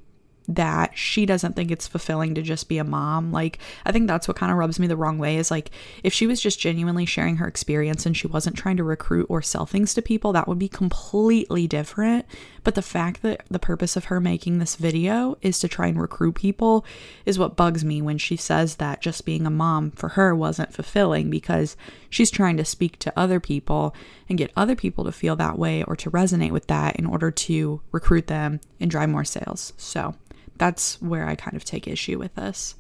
that 0.49 0.97
she 0.97 1.27
doesn't 1.27 1.55
think 1.55 1.71
it's 1.71 1.87
fulfilling 1.87 2.35
to 2.35 2.43
just 2.43 2.69
be 2.69 2.79
a 2.79 2.85
mom. 2.85 3.31
Like, 3.31 3.59
I 3.85 3.93
think 3.93 4.09
that's 4.09 4.27
what 4.27 4.37
kind 4.37 4.51
of 4.51 4.57
rubs 4.57 4.81
me 4.81 4.87
the 4.87 4.97
wrong 4.97 5.19
way 5.19 5.37
is 5.37 5.51
like, 5.51 5.71
if 6.03 6.15
she 6.15 6.27
was 6.27 6.41
just 6.41 6.59
genuinely 6.59 7.05
sharing 7.05 7.37
her 7.37 7.47
experience 7.47 8.07
and 8.07 8.17
she 8.17 8.27
wasn't 8.27 8.57
trying 8.57 8.79
to 8.79 8.85
recruit 8.85 9.27
or 9.29 9.43
sell 9.43 9.67
things 9.67 9.93
to 9.95 10.03
people, 10.03 10.33
that 10.33 10.49
would 10.49 10.59
be 10.59 10.69
completely 10.69 11.67
different. 11.67 12.25
But 12.65 12.75
the 12.75 12.83
fact 12.83 13.21
that 13.23 13.43
the 13.51 13.59
purpose 13.59 13.95
of 13.95 14.07
her 14.07 14.21
making 14.21 14.59
this 14.59 14.77
video 14.77 15.37
is 15.43 15.59
to 15.61 15.69
try 15.69 15.87
and 15.87 16.01
recruit 16.01 16.35
people 16.35 16.85
is 17.27 17.39
what 17.39 17.57
bugs 17.57 17.85
me 17.85 18.01
when 18.01 18.19
she 18.19 18.37
says 18.37 18.77
that 18.77 19.03
just 19.03 19.27
being 19.27 19.47
a 19.47 19.51
mom 19.51 19.91
for 19.91 20.11
her 20.11 20.35
wasn't 20.35 20.73
fulfilling 20.73 21.29
because 21.29 21.77
she's 22.09 22.31
trying 22.31 22.57
to 22.57 22.65
speak 22.65 22.99
to 23.01 23.13
other 23.19 23.39
people 23.39 23.95
and 24.31 24.39
get 24.39 24.53
other 24.57 24.75
people 24.75 25.05
to 25.05 25.13
feel 25.13 25.37
that 25.37 25.59
way 25.59 25.83
or 25.83 25.95
to 25.97 26.11
resonate 26.11 26.53
with 26.53 26.67
that 26.69 26.97
in 26.97 27.05
order 27.05 27.31
to 27.31 27.83
recruit 27.93 28.29
them 28.29 28.61
and 28.81 28.91
drive 28.91 29.11
more 29.11 29.25
sales. 29.25 29.73
So, 29.77 30.15
that's 30.59 31.01
where 31.01 31.27
I 31.27 31.35
kind 31.35 31.57
of 31.57 31.65
take 31.65 31.89
issue 31.89 32.19
with 32.19 32.35
this. 32.35 32.75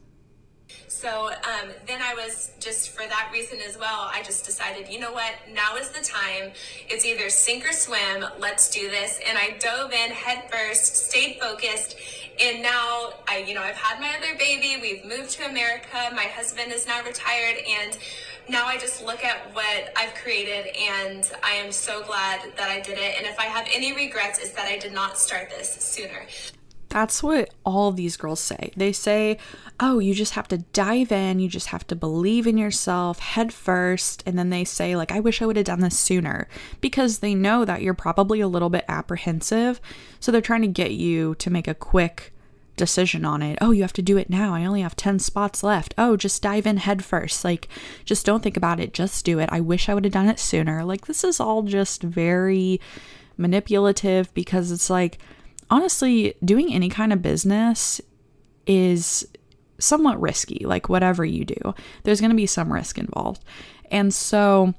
So 0.88 1.28
um, 1.28 1.70
then 1.86 2.00
I 2.02 2.14
was 2.14 2.50
just 2.58 2.90
for 2.90 3.06
that 3.06 3.30
reason 3.32 3.58
as 3.66 3.78
well. 3.78 4.10
I 4.12 4.22
just 4.22 4.44
decided, 4.44 4.88
you 4.88 4.98
know 4.98 5.12
what? 5.12 5.32
Now 5.52 5.76
is 5.76 5.90
the 5.90 6.02
time. 6.04 6.50
It's 6.88 7.06
either 7.06 7.30
sink 7.30 7.68
or 7.68 7.72
swim. 7.72 8.24
Let's 8.38 8.68
do 8.70 8.90
this. 8.90 9.20
And 9.26 9.38
I 9.38 9.56
dove 9.58 9.92
in 9.92 10.10
head 10.10 10.50
first, 10.50 11.08
stayed 11.08 11.38
focused, 11.40 11.96
and 12.40 12.62
now 12.62 13.12
I, 13.28 13.44
you 13.46 13.54
know, 13.54 13.62
I've 13.62 13.76
had 13.76 14.00
my 14.00 14.14
other 14.16 14.36
baby. 14.38 14.78
We've 14.80 15.04
moved 15.04 15.30
to 15.32 15.48
America. 15.48 16.10
My 16.14 16.24
husband 16.24 16.72
is 16.72 16.86
now 16.86 17.02
retired, 17.04 17.56
and 17.68 17.96
now 18.48 18.66
I 18.66 18.76
just 18.76 19.04
look 19.04 19.24
at 19.24 19.54
what 19.54 19.92
I've 19.96 20.14
created, 20.14 20.74
and 20.76 21.30
I 21.42 21.52
am 21.52 21.70
so 21.70 22.02
glad 22.02 22.40
that 22.56 22.70
I 22.70 22.80
did 22.80 22.98
it. 22.98 23.14
And 23.18 23.26
if 23.26 23.38
I 23.38 23.44
have 23.44 23.68
any 23.72 23.94
regrets, 23.94 24.38
it's 24.38 24.50
that 24.52 24.66
I 24.66 24.78
did 24.78 24.92
not 24.92 25.18
start 25.18 25.50
this 25.50 25.70
sooner. 25.70 26.26
That's 26.88 27.22
what 27.22 27.50
all 27.64 27.92
these 27.92 28.16
girls 28.16 28.40
say. 28.40 28.72
They 28.76 28.92
say, 28.92 29.38
oh, 29.78 29.98
you 29.98 30.14
just 30.14 30.34
have 30.34 30.48
to 30.48 30.58
dive 30.58 31.12
in, 31.12 31.38
you 31.38 31.48
just 31.48 31.68
have 31.68 31.86
to 31.88 31.96
believe 31.96 32.46
in 32.46 32.56
yourself 32.56 33.18
head 33.18 33.52
first. 33.52 34.22
And 34.24 34.38
then 34.38 34.50
they 34.50 34.64
say, 34.64 34.96
like, 34.96 35.12
I 35.12 35.20
wish 35.20 35.42
I 35.42 35.46
would 35.46 35.56
have 35.56 35.66
done 35.66 35.80
this 35.80 35.98
sooner 35.98 36.48
because 36.80 37.18
they 37.18 37.34
know 37.34 37.64
that 37.64 37.82
you're 37.82 37.94
probably 37.94 38.40
a 38.40 38.48
little 38.48 38.70
bit 38.70 38.86
apprehensive. 38.88 39.80
So 40.18 40.32
they're 40.32 40.40
trying 40.40 40.62
to 40.62 40.68
get 40.68 40.92
you 40.92 41.34
to 41.36 41.50
make 41.50 41.68
a 41.68 41.74
quick 41.74 42.32
decision 42.78 43.24
on 43.24 43.42
it. 43.42 43.58
Oh, 43.60 43.72
you 43.72 43.82
have 43.82 43.92
to 43.94 44.02
do 44.02 44.16
it 44.16 44.30
now. 44.30 44.54
I 44.54 44.64
only 44.64 44.80
have 44.80 44.96
10 44.96 45.18
spots 45.18 45.62
left. 45.62 45.94
Oh, 45.98 46.16
just 46.16 46.42
dive 46.42 46.66
in 46.66 46.78
head 46.78 47.04
first. 47.04 47.44
Like, 47.44 47.68
just 48.06 48.24
don't 48.24 48.42
think 48.42 48.56
about 48.56 48.80
it. 48.80 48.94
Just 48.94 49.26
do 49.26 49.38
it. 49.38 49.50
I 49.52 49.60
wish 49.60 49.88
I 49.88 49.94
would 49.94 50.04
have 50.04 50.12
done 50.12 50.28
it 50.28 50.38
sooner. 50.38 50.84
Like, 50.84 51.06
this 51.06 51.22
is 51.22 51.40
all 51.40 51.62
just 51.62 52.02
very 52.02 52.80
manipulative 53.36 54.32
because 54.32 54.70
it's 54.72 54.88
like, 54.88 55.18
honestly, 55.70 56.34
doing 56.44 56.72
any 56.72 56.88
kind 56.88 57.12
of 57.12 57.22
business 57.22 58.00
is 58.66 59.26
somewhat 59.78 60.20
risky, 60.20 60.64
like 60.64 60.88
whatever 60.88 61.24
you 61.24 61.44
do. 61.44 61.74
There's 62.02 62.20
going 62.20 62.30
to 62.30 62.36
be 62.36 62.46
some 62.46 62.72
risk 62.72 62.98
involved. 62.98 63.44
And 63.90 64.12
so 64.12 64.74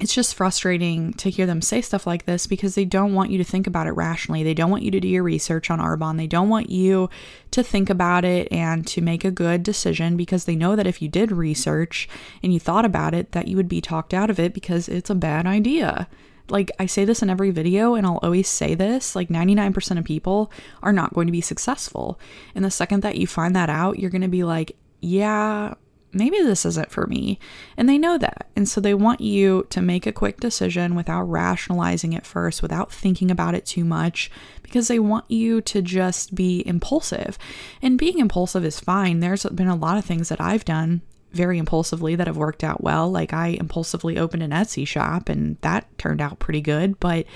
it's 0.00 0.14
just 0.14 0.34
frustrating 0.34 1.12
to 1.14 1.28
hear 1.28 1.44
them 1.44 1.60
say 1.60 1.82
stuff 1.82 2.06
like 2.06 2.24
this 2.24 2.46
because 2.46 2.74
they 2.74 2.86
don't 2.86 3.12
want 3.12 3.30
you 3.30 3.38
to 3.38 3.44
think 3.44 3.66
about 3.66 3.86
it 3.86 3.92
rationally. 3.92 4.42
They 4.42 4.54
don't 4.54 4.70
want 4.70 4.82
you 4.82 4.90
to 4.92 5.00
do 5.00 5.08
your 5.08 5.22
research 5.22 5.70
on 5.70 5.78
Arbonne. 5.78 6.16
They 6.16 6.26
don't 6.26 6.48
want 6.48 6.70
you 6.70 7.10
to 7.50 7.62
think 7.62 7.90
about 7.90 8.24
it 8.24 8.48
and 8.50 8.86
to 8.86 9.02
make 9.02 9.24
a 9.24 9.30
good 9.30 9.62
decision 9.62 10.16
because 10.16 10.46
they 10.46 10.56
know 10.56 10.74
that 10.74 10.86
if 10.86 11.02
you 11.02 11.08
did 11.08 11.30
research 11.30 12.08
and 12.42 12.54
you 12.54 12.58
thought 12.58 12.86
about 12.86 13.14
it, 13.14 13.32
that 13.32 13.48
you 13.48 13.56
would 13.56 13.68
be 13.68 13.82
talked 13.82 14.14
out 14.14 14.30
of 14.30 14.40
it 14.40 14.54
because 14.54 14.88
it's 14.88 15.10
a 15.10 15.14
bad 15.14 15.46
idea. 15.46 16.08
Like 16.50 16.70
I 16.78 16.86
say 16.86 17.04
this 17.04 17.22
in 17.22 17.30
every 17.30 17.50
video 17.50 17.94
and 17.94 18.06
I'll 18.06 18.18
always 18.22 18.48
say 18.48 18.74
this, 18.74 19.14
like 19.14 19.28
99% 19.28 19.98
of 19.98 20.04
people 20.04 20.50
are 20.82 20.92
not 20.92 21.14
going 21.14 21.26
to 21.26 21.32
be 21.32 21.40
successful. 21.40 22.18
And 22.54 22.64
the 22.64 22.70
second 22.70 23.02
that 23.02 23.16
you 23.16 23.26
find 23.26 23.54
that 23.56 23.70
out, 23.70 23.98
you're 23.98 24.10
going 24.10 24.20
to 24.22 24.28
be 24.28 24.44
like, 24.44 24.76
yeah, 25.00 25.74
maybe 26.12 26.38
this 26.38 26.66
isn't 26.66 26.90
for 26.90 27.06
me. 27.06 27.38
And 27.76 27.88
they 27.88 27.98
know 27.98 28.18
that. 28.18 28.48
And 28.56 28.68
so 28.68 28.80
they 28.80 28.94
want 28.94 29.20
you 29.20 29.66
to 29.70 29.80
make 29.80 30.06
a 30.06 30.12
quick 30.12 30.40
decision 30.40 30.94
without 30.94 31.22
rationalizing 31.22 32.12
it 32.12 32.26
first, 32.26 32.62
without 32.62 32.92
thinking 32.92 33.30
about 33.30 33.54
it 33.54 33.64
too 33.66 33.84
much, 33.84 34.30
because 34.62 34.88
they 34.88 34.98
want 34.98 35.30
you 35.30 35.60
to 35.62 35.82
just 35.82 36.34
be 36.34 36.66
impulsive. 36.66 37.38
And 37.80 37.98
being 37.98 38.18
impulsive 38.18 38.64
is 38.64 38.80
fine. 38.80 39.20
There's 39.20 39.44
been 39.44 39.68
a 39.68 39.76
lot 39.76 39.98
of 39.98 40.04
things 40.04 40.28
that 40.28 40.40
I've 40.40 40.64
done 40.64 41.02
very 41.32 41.58
impulsively 41.58 42.16
that 42.16 42.26
have 42.26 42.36
worked 42.36 42.64
out 42.64 42.82
well. 42.82 43.10
Like 43.10 43.32
I 43.32 43.48
impulsively 43.48 44.18
opened 44.18 44.42
an 44.42 44.50
Etsy 44.50 44.86
shop 44.86 45.28
and 45.28 45.56
that 45.60 45.86
turned 45.98 46.20
out 46.20 46.38
pretty 46.38 46.60
good, 46.60 46.98
but 47.00 47.26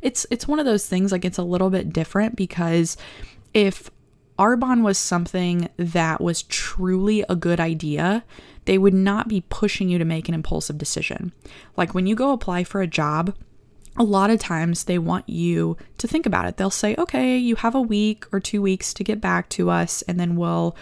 it's 0.00 0.26
it's 0.30 0.48
one 0.48 0.58
of 0.58 0.66
those 0.66 0.86
things 0.86 1.12
like 1.12 1.24
it's 1.24 1.38
a 1.38 1.42
little 1.42 1.70
bit 1.70 1.92
different 1.92 2.36
because 2.36 2.96
if 3.54 3.90
Arbonne 4.38 4.82
was 4.82 4.98
something 4.98 5.68
that 5.76 6.20
was 6.20 6.42
truly 6.42 7.24
a 7.28 7.36
good 7.36 7.60
idea, 7.60 8.24
they 8.64 8.78
would 8.78 8.94
not 8.94 9.28
be 9.28 9.44
pushing 9.48 9.88
you 9.88 9.98
to 9.98 10.04
make 10.04 10.28
an 10.28 10.34
impulsive 10.34 10.78
decision. 10.78 11.32
Like 11.76 11.94
when 11.94 12.06
you 12.06 12.14
go 12.14 12.32
apply 12.32 12.64
for 12.64 12.80
a 12.80 12.86
job, 12.86 13.34
a 13.96 14.04
lot 14.04 14.30
of 14.30 14.40
times 14.40 14.84
they 14.84 14.98
want 14.98 15.28
you 15.28 15.76
to 15.98 16.08
think 16.08 16.24
about 16.24 16.46
it. 16.46 16.56
They'll 16.56 16.70
say, 16.70 16.94
okay, 16.96 17.36
you 17.36 17.56
have 17.56 17.74
a 17.74 17.80
week 17.80 18.24
or 18.32 18.40
two 18.40 18.62
weeks 18.62 18.94
to 18.94 19.04
get 19.04 19.20
back 19.20 19.50
to 19.50 19.68
us, 19.68 20.02
and 20.02 20.18
then 20.18 20.36
we'll 20.36 20.76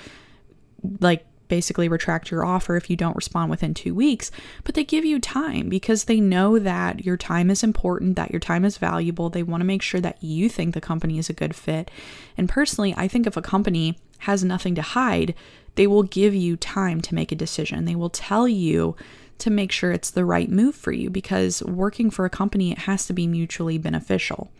like 1.01 1.27
basically 1.51 1.89
retract 1.89 2.31
your 2.31 2.47
offer 2.47 2.77
if 2.77 2.89
you 2.89 2.97
don't 2.97 3.17
respond 3.17 3.51
within 3.51 3.75
two 3.75 3.95
weeks. 3.95 4.31
But 4.65 4.75
they 4.75 4.85
give 4.85 5.05
you 5.05 5.21
time 5.21 5.69
because 5.69 6.05
they 6.05 6.21
know 6.21 6.59
that 6.59 7.05
your 7.05 7.19
time 7.19 7.51
is 7.51 7.63
important, 7.63 8.17
that 8.17 8.31
your 8.31 8.41
time 8.41 8.65
is 8.65 8.79
valuable. 8.79 9.29
They 9.29 9.43
want 9.43 9.61
to 9.61 9.67
make 9.67 9.83
sure 9.83 10.01
that 10.01 10.23
you 10.23 10.49
think 10.49 10.73
the 10.73 10.81
company 10.81 11.19
is 11.19 11.29
a 11.29 11.35
good 11.35 11.55
fit. 11.55 11.91
And 12.39 12.49
personally, 12.49 12.95
I 12.97 13.07
think 13.07 13.27
if 13.27 13.37
a 13.37 13.43
company 13.43 13.99
has 14.21 14.43
nothing 14.43 14.75
to 14.77 14.83
hide, 14.83 15.35
they 15.75 15.87
will 15.87 16.05
give 16.05 16.35
you 16.35 16.57
time 16.57 17.03
to 17.03 17.15
make 17.15 17.33
a 17.33 17.37
decision. 17.37 17.85
They 17.85 17.97
will 17.97 18.11
tell 18.11 18.49
you 18.49 18.97
to 19.39 19.51
make 19.51 19.73
sure 19.73 19.91
it's 19.91 20.11
the 20.11 20.25
right 20.25 20.51
move 20.51 20.75
for 20.75 20.93
you 20.93 21.11
because 21.11 21.63
working 21.63 22.11
for 22.11 22.25
a 22.25 22.31
company, 22.31 22.71
it 22.71 22.79
has 22.81 23.07
to 23.07 23.13
be 23.13 23.27
mutually 23.27 23.79
beneficial. 23.79 24.51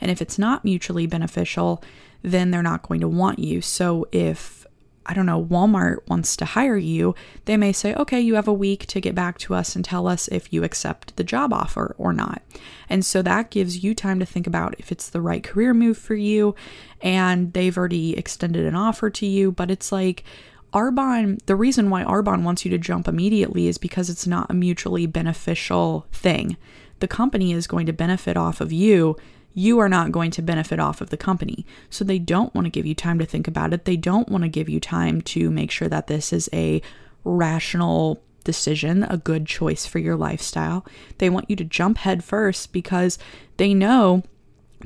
And 0.00 0.10
if 0.10 0.20
it's 0.20 0.38
not 0.38 0.64
mutually 0.64 1.06
beneficial, 1.06 1.82
then 2.22 2.50
they're 2.50 2.62
not 2.62 2.82
going 2.82 3.00
to 3.00 3.08
want 3.08 3.38
you. 3.38 3.60
So 3.60 4.08
if 4.12 4.59
I 5.06 5.14
don't 5.14 5.26
know, 5.26 5.44
Walmart 5.44 6.06
wants 6.08 6.36
to 6.36 6.44
hire 6.44 6.76
you, 6.76 7.14
they 7.46 7.56
may 7.56 7.72
say, 7.72 7.94
okay, 7.94 8.20
you 8.20 8.34
have 8.34 8.46
a 8.46 8.52
week 8.52 8.86
to 8.86 9.00
get 9.00 9.14
back 9.14 9.38
to 9.38 9.54
us 9.54 9.74
and 9.74 9.84
tell 9.84 10.06
us 10.06 10.28
if 10.28 10.52
you 10.52 10.62
accept 10.62 11.16
the 11.16 11.24
job 11.24 11.52
offer 11.52 11.94
or 11.98 12.12
not. 12.12 12.42
And 12.88 13.04
so 13.04 13.22
that 13.22 13.50
gives 13.50 13.82
you 13.82 13.94
time 13.94 14.20
to 14.20 14.26
think 14.26 14.46
about 14.46 14.74
if 14.78 14.92
it's 14.92 15.08
the 15.08 15.20
right 15.20 15.42
career 15.42 15.72
move 15.72 15.96
for 15.96 16.14
you. 16.14 16.54
And 17.00 17.52
they've 17.54 17.76
already 17.76 18.16
extended 18.16 18.66
an 18.66 18.74
offer 18.74 19.10
to 19.10 19.26
you, 19.26 19.52
but 19.52 19.70
it's 19.70 19.90
like, 19.90 20.22
Arbonne, 20.72 21.40
the 21.46 21.56
reason 21.56 21.90
why 21.90 22.04
Arbonne 22.04 22.44
wants 22.44 22.64
you 22.64 22.70
to 22.70 22.78
jump 22.78 23.08
immediately 23.08 23.66
is 23.66 23.78
because 23.78 24.08
it's 24.08 24.26
not 24.26 24.50
a 24.50 24.54
mutually 24.54 25.06
beneficial 25.06 26.06
thing. 26.12 26.56
The 27.00 27.08
company 27.08 27.52
is 27.52 27.66
going 27.66 27.86
to 27.86 27.92
benefit 27.92 28.36
off 28.36 28.60
of 28.60 28.72
you 28.72 29.16
you 29.54 29.78
are 29.78 29.88
not 29.88 30.12
going 30.12 30.30
to 30.32 30.42
benefit 30.42 30.78
off 30.78 31.00
of 31.00 31.10
the 31.10 31.16
company. 31.16 31.66
So 31.88 32.04
they 32.04 32.18
don't 32.18 32.54
want 32.54 32.66
to 32.66 32.70
give 32.70 32.86
you 32.86 32.94
time 32.94 33.18
to 33.18 33.26
think 33.26 33.48
about 33.48 33.72
it. 33.72 33.84
They 33.84 33.96
don't 33.96 34.28
want 34.28 34.42
to 34.42 34.48
give 34.48 34.68
you 34.68 34.80
time 34.80 35.20
to 35.22 35.50
make 35.50 35.70
sure 35.70 35.88
that 35.88 36.06
this 36.06 36.32
is 36.32 36.48
a 36.52 36.80
rational 37.24 38.22
decision, 38.44 39.02
a 39.04 39.16
good 39.16 39.46
choice 39.46 39.86
for 39.86 39.98
your 39.98 40.16
lifestyle. 40.16 40.86
They 41.18 41.30
want 41.30 41.50
you 41.50 41.56
to 41.56 41.64
jump 41.64 41.98
head 41.98 42.24
first 42.24 42.72
because 42.72 43.18
they 43.56 43.74
know 43.74 44.22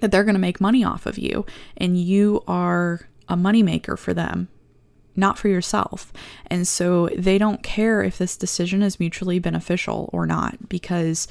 that 0.01 0.11
they're 0.11 0.25
going 0.25 0.35
to 0.35 0.41
make 0.41 0.61
money 0.61 0.83
off 0.83 1.07
of 1.07 1.19
you 1.19 1.47
and 1.77 1.99
you 1.99 2.43
are 2.49 3.09
a 3.29 3.37
moneymaker 3.37 3.97
for 3.99 4.13
them, 4.13 4.49
not 5.15 5.39
for 5.39 5.49
yourself. 5.49 6.13
And 6.49 6.67
so 6.67 7.09
they 7.17 7.39
don't 7.39 7.63
care 7.63 8.03
if 8.03 8.19
this 8.19 8.37
decision 8.37 8.83
is 8.83 8.99
mutually 8.99 9.39
beneficial 9.39 10.11
or 10.13 10.27
not 10.27 10.69
because 10.69 11.29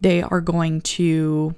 they 0.00 0.22
are 0.22 0.40
going 0.40 0.80
to 0.80 1.54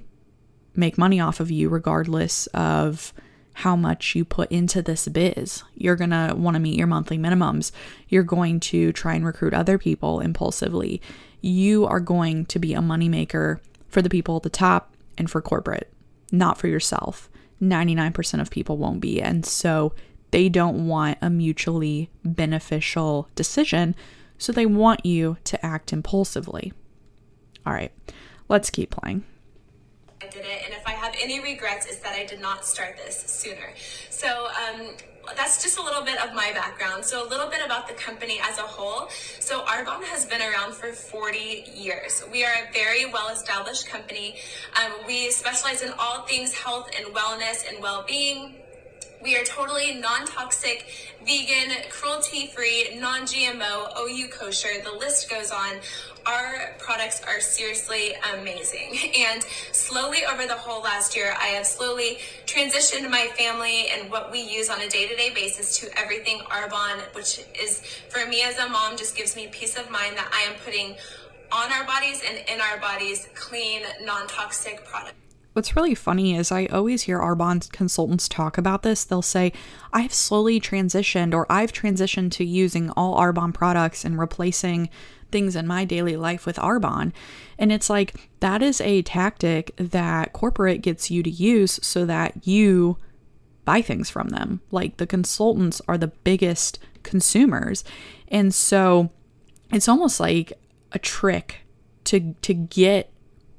make 0.75 0.97
money 0.97 1.19
off 1.19 1.39
of 1.39 1.51
you 1.51 1.69
regardless 1.69 2.47
of 2.47 3.13
how 3.53 3.75
much 3.75 4.15
you 4.15 4.23
put 4.23 4.51
into 4.51 4.81
this 4.81 5.07
biz. 5.07 5.63
You're 5.75 5.95
going 5.95 6.11
to 6.11 6.33
want 6.37 6.55
to 6.55 6.59
meet 6.59 6.77
your 6.77 6.87
monthly 6.87 7.17
minimums. 7.17 7.71
You're 8.07 8.23
going 8.23 8.59
to 8.61 8.93
try 8.93 9.15
and 9.15 9.25
recruit 9.25 9.53
other 9.53 9.77
people 9.77 10.19
impulsively. 10.19 11.01
You 11.41 11.85
are 11.85 11.99
going 11.99 12.45
to 12.45 12.59
be 12.59 12.73
a 12.73 12.79
moneymaker 12.79 13.59
for 13.87 14.01
the 14.01 14.09
people 14.09 14.37
at 14.37 14.43
the 14.43 14.49
top 14.49 14.95
and 15.17 15.29
for 15.29 15.41
corporate, 15.41 15.91
not 16.31 16.57
for 16.57 16.67
yourself. 16.67 17.29
99% 17.61 18.41
of 18.41 18.49
people 18.49 18.77
won't 18.77 19.01
be. 19.01 19.21
And 19.21 19.45
so 19.45 19.93
they 20.31 20.49
don't 20.49 20.87
want 20.87 21.17
a 21.21 21.29
mutually 21.29 22.09
beneficial 22.23 23.29
decision. 23.35 23.95
So 24.37 24.51
they 24.51 24.65
want 24.65 25.05
you 25.05 25.37
to 25.43 25.63
act 25.63 25.93
impulsively. 25.93 26.73
All 27.65 27.73
right, 27.73 27.91
let's 28.47 28.69
keep 28.69 28.89
playing. 28.89 29.23
I 30.21 30.27
did 30.27 30.45
it, 30.45 30.61
and 30.63 30.73
if 30.73 30.85
I 30.85 30.91
have 30.91 31.15
any 31.19 31.39
regrets, 31.39 31.87
it's 31.87 31.97
that 31.97 32.13
I 32.13 32.25
did 32.25 32.39
not 32.41 32.65
start 32.65 32.97
this 33.03 33.17
sooner. 33.17 33.73
So, 34.09 34.47
um, 34.47 34.89
that's 35.35 35.61
just 35.61 35.77
a 35.77 35.81
little 35.81 36.03
bit 36.03 36.19
of 36.23 36.33
my 36.33 36.51
background. 36.51 37.05
So, 37.05 37.25
a 37.25 37.29
little 37.29 37.49
bit 37.49 37.59
about 37.65 37.87
the 37.87 37.93
company 37.95 38.39
as 38.43 38.57
a 38.59 38.63
whole. 38.63 39.09
So, 39.39 39.61
Arbonne 39.61 40.03
has 40.03 40.25
been 40.25 40.41
around 40.41 40.73
for 40.73 40.93
40 40.93 41.65
years. 41.75 42.23
We 42.31 42.43
are 42.43 42.51
a 42.51 42.71
very 42.71 43.05
well 43.05 43.29
established 43.29 43.87
company. 43.87 44.35
Um, 44.83 44.91
we 45.07 45.31
specialize 45.31 45.81
in 45.81 45.91
all 45.97 46.23
things 46.23 46.53
health 46.53 46.89
and 46.95 47.15
wellness 47.15 47.67
and 47.67 47.81
well 47.81 48.03
being. 48.07 48.55
We 49.23 49.37
are 49.37 49.43
totally 49.43 49.95
non 49.95 50.25
toxic, 50.25 50.85
vegan, 51.25 51.75
cruelty 51.89 52.47
free, 52.47 52.97
non 52.99 53.21
GMO, 53.21 53.97
OU 53.99 54.27
kosher. 54.29 54.81
The 54.83 54.91
list 54.91 55.29
goes 55.29 55.51
on 55.51 55.79
our 56.25 56.75
products 56.77 57.21
are 57.23 57.39
seriously 57.39 58.13
amazing. 58.33 58.97
And 59.31 59.43
slowly 59.71 60.19
over 60.31 60.47
the 60.47 60.55
whole 60.55 60.81
last 60.81 61.15
year, 61.15 61.33
I 61.39 61.47
have 61.47 61.65
slowly 61.65 62.17
transitioned 62.45 63.09
my 63.09 63.27
family 63.37 63.87
and 63.89 64.09
what 64.09 64.31
we 64.31 64.41
use 64.41 64.69
on 64.69 64.81
a 64.81 64.89
day 64.89 65.07
to 65.07 65.15
day 65.15 65.31
basis 65.33 65.77
to 65.79 65.99
everything 65.99 66.39
Arbonne, 66.49 66.99
which 67.13 67.41
is 67.59 67.81
for 68.09 68.27
me 68.27 68.41
as 68.43 68.57
a 68.57 68.67
mom, 68.67 68.97
just 68.97 69.15
gives 69.15 69.35
me 69.35 69.47
peace 69.51 69.77
of 69.77 69.89
mind 69.89 70.17
that 70.17 70.29
I 70.33 70.51
am 70.51 70.59
putting 70.63 70.95
on 71.51 71.71
our 71.71 71.85
bodies 71.85 72.21
and 72.27 72.37
in 72.49 72.61
our 72.61 72.79
bodies 72.79 73.27
clean, 73.35 73.83
non 74.03 74.27
toxic 74.27 74.85
products. 74.85 75.20
What's 75.53 75.75
really 75.75 75.95
funny 75.95 76.35
is 76.35 76.51
I 76.51 76.65
always 76.67 77.03
hear 77.03 77.19
Arbonne 77.19 77.69
consultants 77.71 78.29
talk 78.29 78.57
about 78.57 78.83
this. 78.83 79.03
They'll 79.03 79.21
say, 79.21 79.51
I've 79.91 80.13
slowly 80.13 80.61
transitioned 80.61 81.33
or 81.33 81.45
I've 81.51 81.73
transitioned 81.73 82.31
to 82.33 82.45
using 82.45 82.89
all 82.91 83.19
Arbonne 83.19 83.53
products 83.53 84.05
and 84.05 84.17
replacing 84.17 84.89
things 85.29 85.55
in 85.55 85.67
my 85.67 85.83
daily 85.83 86.15
life 86.15 86.45
with 86.45 86.55
Arbonne. 86.57 87.11
And 87.57 87.71
it's 87.71 87.89
like 87.89 88.29
that 88.39 88.61
is 88.61 88.79
a 88.81 89.01
tactic 89.01 89.73
that 89.75 90.31
corporate 90.31 90.81
gets 90.81 91.11
you 91.11 91.21
to 91.23 91.29
use 91.29 91.79
so 91.83 92.05
that 92.05 92.47
you 92.47 92.97
buy 93.65 93.81
things 93.81 94.09
from 94.09 94.29
them. 94.29 94.61
Like 94.71 94.97
the 94.97 95.07
consultants 95.07 95.81
are 95.87 95.97
the 95.97 96.07
biggest 96.07 96.79
consumers. 97.03 97.83
And 98.29 98.53
so 98.53 99.11
it's 99.71 99.89
almost 99.89 100.19
like 100.19 100.53
a 100.93 100.99
trick 100.99 101.59
to 102.05 102.33
to 102.41 102.53
get 102.53 103.11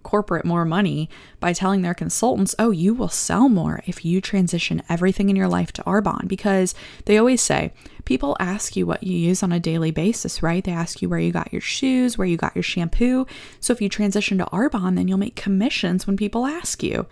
corporate 0.02 0.44
more 0.44 0.64
money 0.64 1.09
by 1.40 1.52
telling 1.52 1.82
their 1.82 1.94
consultants, 1.94 2.54
oh, 2.59 2.71
you 2.71 2.94
will 2.94 3.09
sell 3.09 3.49
more 3.49 3.82
if 3.87 4.04
you 4.04 4.21
transition 4.21 4.82
everything 4.88 5.30
in 5.30 5.37
your 5.37 5.49
life 5.49 5.73
to 5.73 5.82
Arbonne. 5.82 6.28
Because 6.28 6.75
they 7.04 7.18
always 7.18 7.42
say, 7.42 7.73
people 8.04 8.37
ask 8.40 8.76
you 8.76 8.87
what 8.87 9.02
you 9.02 9.16
use 9.16 9.42
on 9.42 9.52
a 9.52 9.61
daily 9.61 9.90
basis, 9.90 10.42
right? 10.42 10.64
They 10.64 10.73
ask 10.73 11.02
you 11.02 11.09
where 11.09 11.18
you 11.18 11.32
got 11.32 11.52
your 11.52 11.61
shoes, 11.61 12.18
where 12.18 12.26
you 12.26 12.37
got 12.37 12.56
your 12.56 12.62
shampoo. 12.62 13.26
So 13.61 13.73
if 13.73 13.80
you 13.80 13.88
transition 13.88 14.38
to 14.38 14.44
Arbonne, 14.47 14.97
then 14.97 15.09
you'll 15.09 15.18
make 15.18 15.37
commissions 15.37 16.06
when 16.06 16.16
people 16.16 16.47
ask 16.47 16.82
you. 16.82 17.06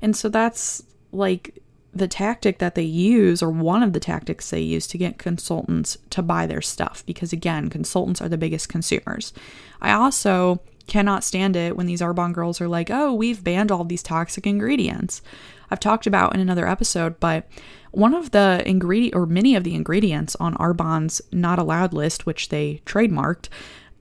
And 0.00 0.16
so 0.16 0.28
that's 0.28 0.82
like 1.12 1.58
the 1.94 2.08
tactic 2.08 2.58
that 2.58 2.74
they 2.74 2.82
use, 2.82 3.42
or 3.42 3.50
one 3.50 3.82
of 3.82 3.92
the 3.92 4.00
tactics 4.00 4.48
they 4.48 4.62
use 4.62 4.86
to 4.86 4.96
get 4.96 5.18
consultants 5.18 5.98
to 6.08 6.22
buy 6.22 6.46
their 6.46 6.62
stuff, 6.62 7.04
because 7.04 7.34
again, 7.34 7.68
consultants 7.68 8.22
are 8.22 8.30
the 8.30 8.38
biggest 8.38 8.70
consumers. 8.70 9.34
I 9.82 9.92
also 9.92 10.62
cannot 10.92 11.24
stand 11.24 11.56
it 11.56 11.74
when 11.74 11.86
these 11.86 12.02
Arbonne 12.02 12.34
girls 12.34 12.60
are 12.60 12.68
like, 12.68 12.90
oh, 12.90 13.14
we've 13.14 13.42
banned 13.42 13.72
all 13.72 13.82
these 13.82 14.02
toxic 14.02 14.46
ingredients. 14.46 15.22
I've 15.70 15.80
talked 15.80 16.06
about 16.06 16.34
in 16.34 16.40
another 16.40 16.68
episode, 16.68 17.18
but 17.18 17.48
one 17.92 18.12
of 18.12 18.32
the 18.32 18.62
ingredient 18.66 19.16
or 19.16 19.24
many 19.24 19.56
of 19.56 19.64
the 19.64 19.74
ingredients 19.74 20.36
on 20.38 20.54
Arbonne's 20.56 21.22
not 21.32 21.58
allowed 21.58 21.94
list, 21.94 22.26
which 22.26 22.50
they 22.50 22.82
trademarked, 22.84 23.48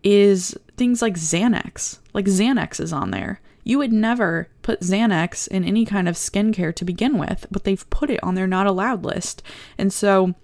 is 0.03 0.53
things 0.75 1.01
like 1.01 1.15
Xanax. 1.15 1.99
Like 2.13 2.25
Xanax 2.25 2.81
is 2.81 2.91
on 2.91 3.11
there. 3.11 3.39
You 3.63 3.77
would 3.77 3.93
never 3.93 4.49
put 4.61 4.81
Xanax 4.81 5.47
in 5.47 5.63
any 5.63 5.85
kind 5.85 6.09
of 6.09 6.15
skincare 6.15 6.75
to 6.75 6.83
begin 6.83 7.17
with, 7.17 7.45
but 7.49 7.63
they've 7.63 7.89
put 7.89 8.09
it 8.09 8.21
on 8.21 8.35
their 8.35 8.47
not 8.47 8.67
allowed 8.67 9.05
list. 9.05 9.41
And 9.77 9.93
so 9.93 10.35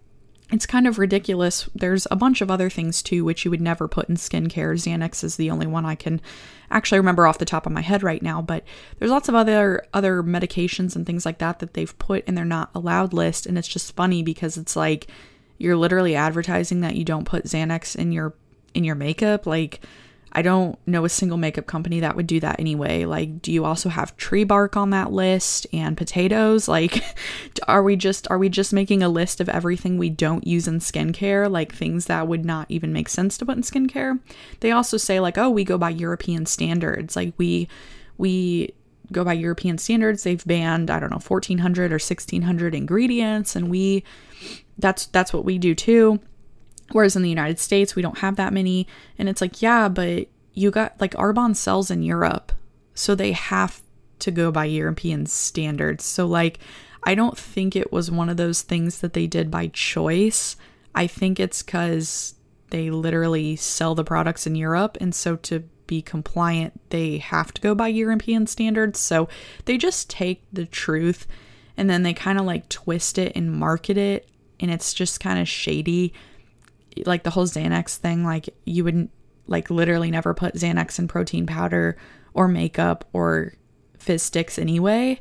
it's 0.52 0.66
kind 0.66 0.88
of 0.88 0.98
ridiculous. 0.98 1.70
There's 1.76 2.08
a 2.10 2.16
bunch 2.16 2.42
of 2.42 2.50
other 2.50 2.70
things 2.70 3.04
too, 3.04 3.26
which 3.26 3.44
you 3.44 3.52
would 3.52 3.62
never 3.62 3.88
put 3.88 4.08
in 4.08 4.16
skincare. 4.16 4.74
Xanax 4.74 5.24
is 5.24 5.36
the 5.36 5.52
only 5.52 5.68
one 5.68 5.86
I 5.86 5.96
can 5.96 6.22
actually 6.72 7.00
remember 7.00 7.28
off 7.28 7.38
the 7.38 7.46
top 7.46 7.66
of 7.66 7.72
my 7.72 7.82
head 7.82 8.04
right 8.04 8.22
now, 8.22 8.42
but 8.42 8.64
there's 8.98 9.12
lots 9.12 9.30
of 9.30 9.36
other 9.36 9.84
other 9.94 10.24
medications 10.24 10.96
and 10.96 11.06
things 11.06 11.26
like 11.26 11.40
that 11.40 11.60
that 11.60 11.74
they've 11.74 11.98
put 12.00 12.26
in 12.26 12.36
their 12.36 12.46
not 12.46 12.70
allowed 12.74 13.14
list, 13.14 13.46
and 13.46 13.58
it's 13.58 13.68
just 13.68 13.96
funny 13.96 14.24
because 14.24 14.58
it's 14.58 14.76
like 14.76 15.08
you're 15.58 15.78
literally 15.78 16.16
advertising 16.16 16.82
that 16.82 16.96
you 16.96 17.04
don't 17.04 17.26
put 17.26 17.46
Xanax 17.46 17.96
in 17.96 18.12
your 18.12 18.34
in 18.74 18.84
your 18.84 18.96
makeup, 18.96 19.46
like 19.46 19.82
I 20.38 20.44
don't 20.44 20.78
know 20.86 21.04
a 21.04 21.10
single 21.10 21.40
makeup 21.40 21.66
company 21.66 22.00
that 22.02 22.16
would 22.16 22.28
do 22.28 22.40
that 22.42 22.60
anyway. 22.60 23.06
Like, 23.06 23.42
do 23.42 23.52
you 23.52 23.66
also 23.66 23.90
have 23.90 24.16
tree 24.18 24.44
bark 24.44 24.78
on 24.78 24.92
that 24.92 25.12
list 25.12 25.66
and 25.74 25.98
potatoes? 25.98 26.68
Like, 26.68 27.04
are 27.68 27.82
we 27.82 27.96
just 27.96 28.30
are 28.30 28.38
we 28.38 28.48
just 28.48 28.72
making 28.72 29.02
a 29.02 29.10
list 29.10 29.42
of 29.42 29.50
everything 29.50 29.98
we 29.98 30.12
don't 30.12 30.46
use 30.46 30.68
in 30.68 30.78
skincare, 30.78 31.50
like 31.50 31.74
things 31.74 32.06
that 32.06 32.28
would 32.28 32.46
not 32.46 32.68
even 32.70 32.94
make 32.94 33.10
sense 33.10 33.36
to 33.40 33.48
put 33.48 33.58
in 33.58 33.64
skincare? 33.64 34.20
They 34.60 34.70
also 34.70 34.98
say 34.98 35.20
like, 35.20 35.40
oh, 35.40 35.50
we 35.50 35.64
go 35.64 35.80
by 35.80 35.90
European 35.90 36.46
standards. 36.46 37.16
Like 37.16 37.34
we 37.40 37.68
we 38.20 38.76
go 39.12 39.24
by 39.24 39.34
European 39.34 39.80
standards. 39.80 40.22
They've 40.22 40.46
banned 40.46 40.92
I 40.92 41.00
don't 41.00 41.10
know 41.10 41.18
1400 41.18 41.92
or 41.92 41.96
1600 41.96 42.76
ingredients, 42.76 43.56
and 43.56 43.72
we 43.72 44.04
that's 44.78 45.08
that's 45.08 45.34
what 45.34 45.46
we 45.46 45.58
do 45.58 45.74
too. 45.74 46.20
Whereas 46.92 47.16
in 47.16 47.22
the 47.22 47.30
United 47.30 47.60
States, 47.60 47.96
we 47.96 48.02
don't 48.02 48.20
have 48.20 48.36
that 48.38 48.54
many. 48.54 48.88
And 49.18 49.28
it's 49.28 49.42
like, 49.42 49.62
yeah, 49.62 49.90
but 49.90 50.28
you 50.54 50.72
got 50.72 51.00
like 51.00 51.14
Arbonne 51.14 51.56
sells 51.56 51.92
in 51.92 52.04
Europe. 52.04 52.52
So 52.94 53.14
they 53.14 53.34
have 53.34 53.82
to 54.20 54.32
go 54.32 54.52
by 54.52 54.66
European 54.66 55.26
standards. 55.26 56.04
So, 56.04 56.26
like, 56.26 56.60
I 57.04 57.16
don't 57.16 57.38
think 57.38 57.76
it 57.76 57.92
was 57.92 58.10
one 58.10 58.30
of 58.30 58.38
those 58.38 58.62
things 58.62 59.02
that 59.02 59.14
they 59.14 59.28
did 59.28 59.52
by 59.52 59.68
choice. 59.68 60.56
I 60.96 61.08
think 61.08 61.40
it's 61.40 61.62
because 61.62 62.36
they 62.70 62.90
literally 62.90 63.56
sell 63.56 63.96
the 63.96 64.04
products 64.04 64.48
in 64.48 64.56
Europe. 64.56 64.98
And 65.00 65.14
so 65.14 65.36
to 65.38 65.60
be 65.86 66.02
compliant, 66.02 66.80
they 66.90 67.18
have 67.20 67.54
to 67.54 67.62
go 67.62 67.76
by 67.76 67.88
European 67.88 68.48
standards. 68.48 69.00
So 69.00 69.30
they 69.66 69.78
just 69.78 70.10
take 70.10 70.44
the 70.52 70.66
truth 70.66 71.28
and 71.78 71.90
then 71.90 72.04
they 72.04 72.14
kind 72.14 72.40
of 72.40 72.46
like 72.46 72.68
twist 72.68 73.18
it 73.18 73.32
and 73.36 73.52
market 73.52 73.98
it. 73.98 74.28
And 74.60 74.72
it's 74.72 74.94
just 74.94 75.20
kind 75.20 75.40
of 75.40 75.48
shady 75.48 76.14
like 77.06 77.24
the 77.24 77.30
whole 77.30 77.46
Xanax 77.46 77.98
thing, 77.98 78.24
like 78.24 78.50
you 78.66 78.84
wouldn't 78.84 79.12
like 79.48 79.70
literally 79.70 80.12
never 80.12 80.34
put 80.34 80.56
Xanax 80.56 81.00
in 81.00 81.08
protein 81.08 81.46
powder 81.46 81.98
or 82.34 82.48
makeup 82.48 83.06
or 83.14 83.54
fizz 83.98 84.24
sticks 84.24 84.60
anyway. 84.60 85.20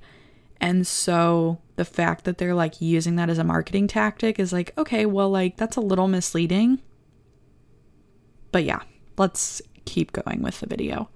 And 0.60 0.86
so 0.86 1.58
the 1.76 1.84
fact 1.84 2.24
that 2.24 2.38
they're 2.38 2.54
like 2.54 2.80
using 2.80 3.16
that 3.16 3.30
as 3.30 3.38
a 3.38 3.44
marketing 3.44 3.86
tactic 3.86 4.38
is 4.38 4.52
like, 4.52 4.76
okay, 4.78 5.06
well, 5.06 5.30
like 5.30 5.56
that's 5.56 5.76
a 5.76 5.80
little 5.80 6.08
misleading. 6.08 6.80
But 8.52 8.64
yeah, 8.64 8.80
let's 9.18 9.60
keep 9.84 10.12
going 10.12 10.42
with 10.42 10.60
the 10.60 10.66
video. 10.66 11.08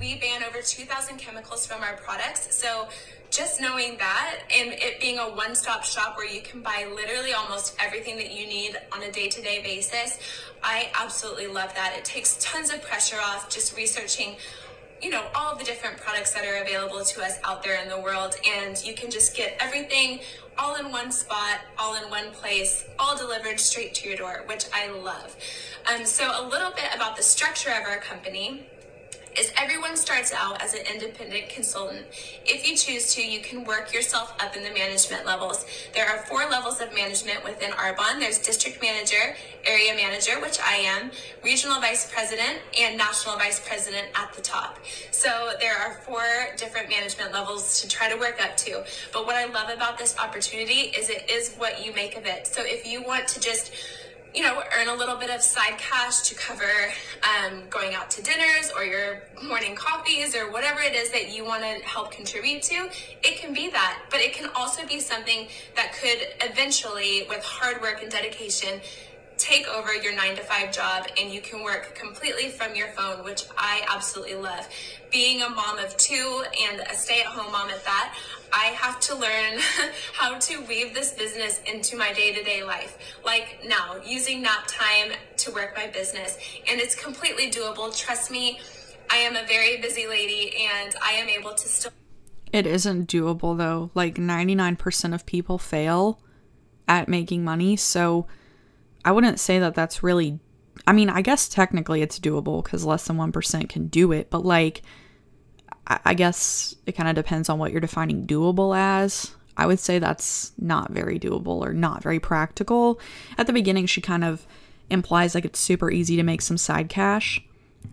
We 0.00 0.16
ban 0.16 0.42
over 0.42 0.60
2,000 0.60 1.18
chemicals 1.18 1.66
from 1.66 1.82
our 1.82 1.96
products. 1.96 2.54
So 2.54 2.88
just 3.30 3.60
knowing 3.60 3.98
that 3.98 4.40
and 4.50 4.72
it 4.72 5.00
being 5.00 5.18
a 5.18 5.24
one-stop 5.24 5.84
shop 5.84 6.16
where 6.16 6.26
you 6.26 6.40
can 6.40 6.62
buy 6.62 6.90
literally 6.94 7.32
almost 7.32 7.76
everything 7.78 8.16
that 8.16 8.32
you 8.32 8.46
need 8.46 8.76
on 8.92 9.02
a 9.02 9.12
day-to-day 9.12 9.62
basis 9.62 10.18
i 10.62 10.90
absolutely 10.94 11.46
love 11.46 11.74
that. 11.74 11.94
It 11.96 12.04
takes 12.04 12.36
tons 12.40 12.72
of 12.72 12.82
pressure 12.82 13.18
off 13.22 13.50
just 13.50 13.76
researching 13.76 14.36
you 15.02 15.10
know 15.10 15.24
all 15.34 15.54
the 15.54 15.64
different 15.64 15.98
products 15.98 16.32
that 16.32 16.44
are 16.44 16.62
available 16.62 17.04
to 17.04 17.22
us 17.22 17.38
out 17.44 17.62
there 17.62 17.80
in 17.82 17.88
the 17.88 18.00
world 18.00 18.34
and 18.46 18.82
you 18.84 18.94
can 18.94 19.10
just 19.10 19.36
get 19.36 19.56
everything 19.60 20.20
all 20.56 20.74
in 20.76 20.90
one 20.90 21.12
spot 21.12 21.60
all 21.78 22.02
in 22.02 22.10
one 22.10 22.30
place 22.32 22.84
all 22.98 23.16
delivered 23.16 23.60
straight 23.60 23.94
to 23.94 24.08
your 24.08 24.16
door 24.16 24.42
which 24.46 24.64
i 24.74 24.90
love. 24.90 25.36
Um, 25.92 26.04
so 26.04 26.24
a 26.24 26.44
little 26.48 26.70
bit 26.72 26.88
about 26.94 27.16
the 27.16 27.22
structure 27.22 27.70
of 27.70 27.86
our 27.86 27.98
company 27.98 28.66
is 29.38 29.52
everyone 29.56 29.96
starts 29.96 30.32
out 30.32 30.60
as 30.62 30.74
an 30.74 30.80
independent 30.92 31.48
consultant. 31.48 32.04
If 32.44 32.68
you 32.68 32.76
choose 32.76 33.14
to, 33.14 33.24
you 33.24 33.40
can 33.40 33.64
work 33.64 33.94
yourself 33.94 34.34
up 34.40 34.56
in 34.56 34.62
the 34.64 34.70
management 34.70 35.24
levels. 35.26 35.64
There 35.94 36.08
are 36.08 36.18
four 36.26 36.48
levels 36.50 36.80
of 36.80 36.92
management 36.92 37.44
within 37.44 37.70
Arbonne. 37.70 38.18
There's 38.18 38.38
district 38.38 38.82
manager, 38.82 39.36
area 39.64 39.94
manager, 39.94 40.40
which 40.40 40.58
I 40.60 40.76
am, 40.76 41.10
regional 41.44 41.80
vice 41.80 42.10
president, 42.12 42.58
and 42.78 42.98
national 42.98 43.36
vice 43.36 43.60
president 43.66 44.08
at 44.14 44.32
the 44.32 44.42
top. 44.42 44.78
So 45.12 45.52
there 45.60 45.76
are 45.76 46.00
four 46.06 46.22
different 46.56 46.88
management 46.88 47.32
levels 47.32 47.80
to 47.80 47.88
try 47.88 48.08
to 48.10 48.18
work 48.18 48.42
up 48.42 48.56
to. 48.58 48.84
But 49.12 49.26
what 49.26 49.36
I 49.36 49.46
love 49.46 49.70
about 49.70 49.98
this 49.98 50.18
opportunity 50.18 50.92
is 50.98 51.10
it 51.10 51.30
is 51.30 51.54
what 51.58 51.84
you 51.84 51.92
make 51.94 52.16
of 52.16 52.26
it. 52.26 52.46
So 52.46 52.62
if 52.64 52.86
you 52.86 53.02
want 53.02 53.28
to 53.28 53.40
just 53.40 53.72
you 54.34 54.42
know, 54.42 54.62
earn 54.78 54.88
a 54.88 54.94
little 54.94 55.16
bit 55.16 55.30
of 55.30 55.42
side 55.42 55.78
cash 55.78 56.22
to 56.22 56.34
cover 56.34 56.64
um, 57.22 57.62
going 57.70 57.94
out 57.94 58.10
to 58.10 58.22
dinners 58.22 58.70
or 58.76 58.84
your 58.84 59.22
morning 59.42 59.74
coffees 59.74 60.36
or 60.36 60.50
whatever 60.52 60.80
it 60.80 60.94
is 60.94 61.10
that 61.10 61.34
you 61.34 61.44
want 61.44 61.62
to 61.62 61.84
help 61.84 62.10
contribute 62.10 62.62
to, 62.62 62.90
it 63.22 63.38
can 63.38 63.52
be 63.54 63.70
that. 63.70 64.00
But 64.10 64.20
it 64.20 64.34
can 64.34 64.50
also 64.54 64.86
be 64.86 65.00
something 65.00 65.48
that 65.76 65.94
could 65.94 66.18
eventually, 66.42 67.26
with 67.28 67.42
hard 67.42 67.80
work 67.80 68.02
and 68.02 68.10
dedication, 68.10 68.80
take 69.38 69.66
over 69.68 69.94
your 69.94 70.14
nine 70.14 70.36
to 70.36 70.42
five 70.42 70.72
job 70.72 71.06
and 71.20 71.32
you 71.32 71.40
can 71.40 71.62
work 71.62 71.94
completely 71.94 72.50
from 72.50 72.74
your 72.74 72.88
phone, 72.88 73.24
which 73.24 73.44
I 73.56 73.86
absolutely 73.88 74.34
love. 74.34 74.68
Being 75.10 75.42
a 75.42 75.48
mom 75.48 75.78
of 75.78 75.96
two 75.96 76.44
and 76.68 76.80
a 76.80 76.94
stay 76.94 77.20
at 77.20 77.26
home 77.26 77.50
mom 77.50 77.70
at 77.70 77.84
that, 77.84 78.14
I 78.52 78.66
have 78.66 79.00
to 79.00 79.14
learn 79.14 79.58
how 80.12 80.38
to 80.38 80.60
weave 80.62 80.94
this 80.94 81.12
business 81.12 81.60
into 81.66 81.96
my 81.96 82.12
day 82.12 82.34
to 82.34 82.42
day 82.42 82.62
life. 82.62 82.98
Like 83.24 83.60
now, 83.66 83.96
using 84.04 84.42
nap 84.42 84.66
time 84.66 85.12
to 85.38 85.52
work 85.52 85.74
my 85.76 85.86
business. 85.86 86.36
And 86.68 86.80
it's 86.80 86.94
completely 86.94 87.50
doable. 87.50 87.96
Trust 87.96 88.30
me, 88.30 88.60
I 89.10 89.16
am 89.18 89.36
a 89.36 89.46
very 89.46 89.80
busy 89.80 90.06
lady 90.06 90.54
and 90.56 90.94
I 91.02 91.12
am 91.12 91.28
able 91.28 91.54
to 91.54 91.68
still. 91.68 91.92
It 92.52 92.66
isn't 92.66 93.08
doable 93.08 93.56
though. 93.56 93.90
Like 93.94 94.16
99% 94.16 95.14
of 95.14 95.24
people 95.26 95.58
fail 95.58 96.20
at 96.86 97.08
making 97.08 97.44
money. 97.44 97.76
So 97.76 98.26
I 99.04 99.12
wouldn't 99.12 99.40
say 99.40 99.58
that 99.58 99.74
that's 99.74 100.02
really. 100.02 100.38
I 100.86 100.92
mean, 100.92 101.10
I 101.10 101.22
guess 101.22 101.48
technically 101.48 102.02
it's 102.02 102.18
doable 102.18 102.62
because 102.62 102.84
less 102.84 103.06
than 103.06 103.16
1% 103.16 103.68
can 103.68 103.88
do 103.88 104.12
it. 104.12 104.30
But 104.30 104.44
like, 104.44 104.82
I 105.86 106.14
guess 106.14 106.74
it 106.86 106.92
kind 106.92 107.08
of 107.08 107.14
depends 107.14 107.48
on 107.48 107.58
what 107.58 107.72
you're 107.72 107.80
defining 107.80 108.26
doable 108.26 108.76
as. 108.76 109.34
I 109.56 109.66
would 109.66 109.80
say 109.80 109.98
that's 109.98 110.52
not 110.56 110.92
very 110.92 111.18
doable 111.18 111.60
or 111.66 111.72
not 111.72 112.02
very 112.02 112.20
practical. 112.20 113.00
At 113.36 113.46
the 113.46 113.52
beginning, 113.52 113.86
she 113.86 114.00
kind 114.00 114.22
of 114.22 114.46
implies 114.88 115.34
like 115.34 115.44
it's 115.44 115.58
super 115.58 115.90
easy 115.90 116.16
to 116.16 116.22
make 116.22 116.42
some 116.42 116.56
side 116.56 116.88
cash, 116.88 117.42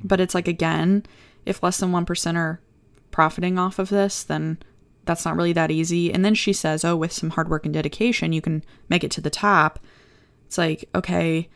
but 0.04 0.20
it's 0.20 0.36
like, 0.36 0.48
again, 0.48 1.06
if 1.46 1.64
less 1.64 1.80
than 1.80 1.92
1% 1.92 2.36
are 2.36 2.62
profiting 3.12 3.58
off 3.58 3.80
of 3.80 3.90
this, 3.90 4.24
then 4.24 4.60
that's 5.06 5.26
not 5.26 5.36
really 5.36 5.54
that 5.54 5.72
easy. 5.72 6.14
And 6.14 6.24
then 6.24 6.36
she 6.36 6.54
says, 6.54 6.86
oh, 6.86 6.96
with 6.96 7.12
some 7.12 7.32
hard 7.32 7.50
work 7.50 7.66
and 7.66 7.74
dedication, 7.74 8.32
you 8.32 8.42
can 8.42 8.64
make 8.90 9.04
it 9.04 9.12
to 9.12 9.22
the 9.22 9.30
top. 9.30 9.80
It's 10.56 10.58
like, 10.58 10.88
okay, 10.96 11.50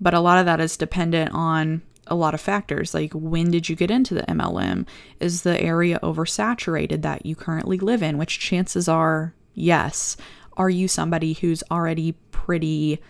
but 0.00 0.14
a 0.14 0.20
lot 0.20 0.38
of 0.38 0.46
that 0.46 0.60
is 0.60 0.76
dependent 0.76 1.32
on 1.34 1.82
a 2.06 2.14
lot 2.14 2.34
of 2.34 2.40
factors 2.40 2.94
like 2.94 3.12
when 3.12 3.50
did 3.50 3.68
you 3.68 3.74
get 3.74 3.90
into 3.90 4.14
the 4.14 4.22
MLM? 4.22 4.86
Is 5.18 5.42
the 5.42 5.60
area 5.60 5.98
oversaturated 6.04 7.02
that 7.02 7.26
you 7.26 7.34
currently 7.34 7.78
live 7.78 8.00
in? 8.00 8.16
Which 8.16 8.38
chances 8.38 8.86
are 8.86 9.34
yes. 9.54 10.16
Are 10.56 10.70
you 10.70 10.86
somebody 10.86 11.32
who's 11.32 11.64
already 11.68 12.12
pretty 12.30 13.00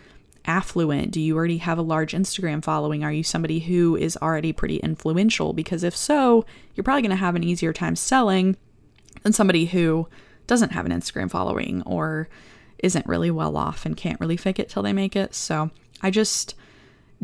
affluent? 0.46 1.10
Do 1.10 1.20
you 1.20 1.36
already 1.36 1.58
have 1.58 1.76
a 1.76 1.82
large 1.82 2.14
Instagram 2.14 2.64
following? 2.64 3.04
Are 3.04 3.12
you 3.12 3.22
somebody 3.22 3.58
who 3.58 3.96
is 3.96 4.16
already 4.22 4.54
pretty 4.54 4.78
influential? 4.78 5.52
Because 5.52 5.84
if 5.84 5.94
so, 5.94 6.46
you're 6.74 6.84
probably 6.84 7.02
going 7.02 7.10
to 7.10 7.16
have 7.16 7.36
an 7.36 7.44
easier 7.44 7.74
time 7.74 7.96
selling 7.96 8.56
than 9.22 9.34
somebody 9.34 9.66
who 9.66 10.08
doesn't 10.46 10.72
have 10.72 10.86
an 10.86 10.92
Instagram 10.92 11.30
following 11.30 11.82
or 11.82 12.30
isn't 12.78 13.06
really 13.06 13.30
well 13.30 13.56
off 13.56 13.86
and 13.86 13.96
can't 13.96 14.20
really 14.20 14.36
fake 14.36 14.58
it 14.58 14.68
till 14.68 14.82
they 14.82 14.92
make 14.92 15.16
it. 15.16 15.34
So 15.34 15.70
I 16.02 16.10
just 16.10 16.54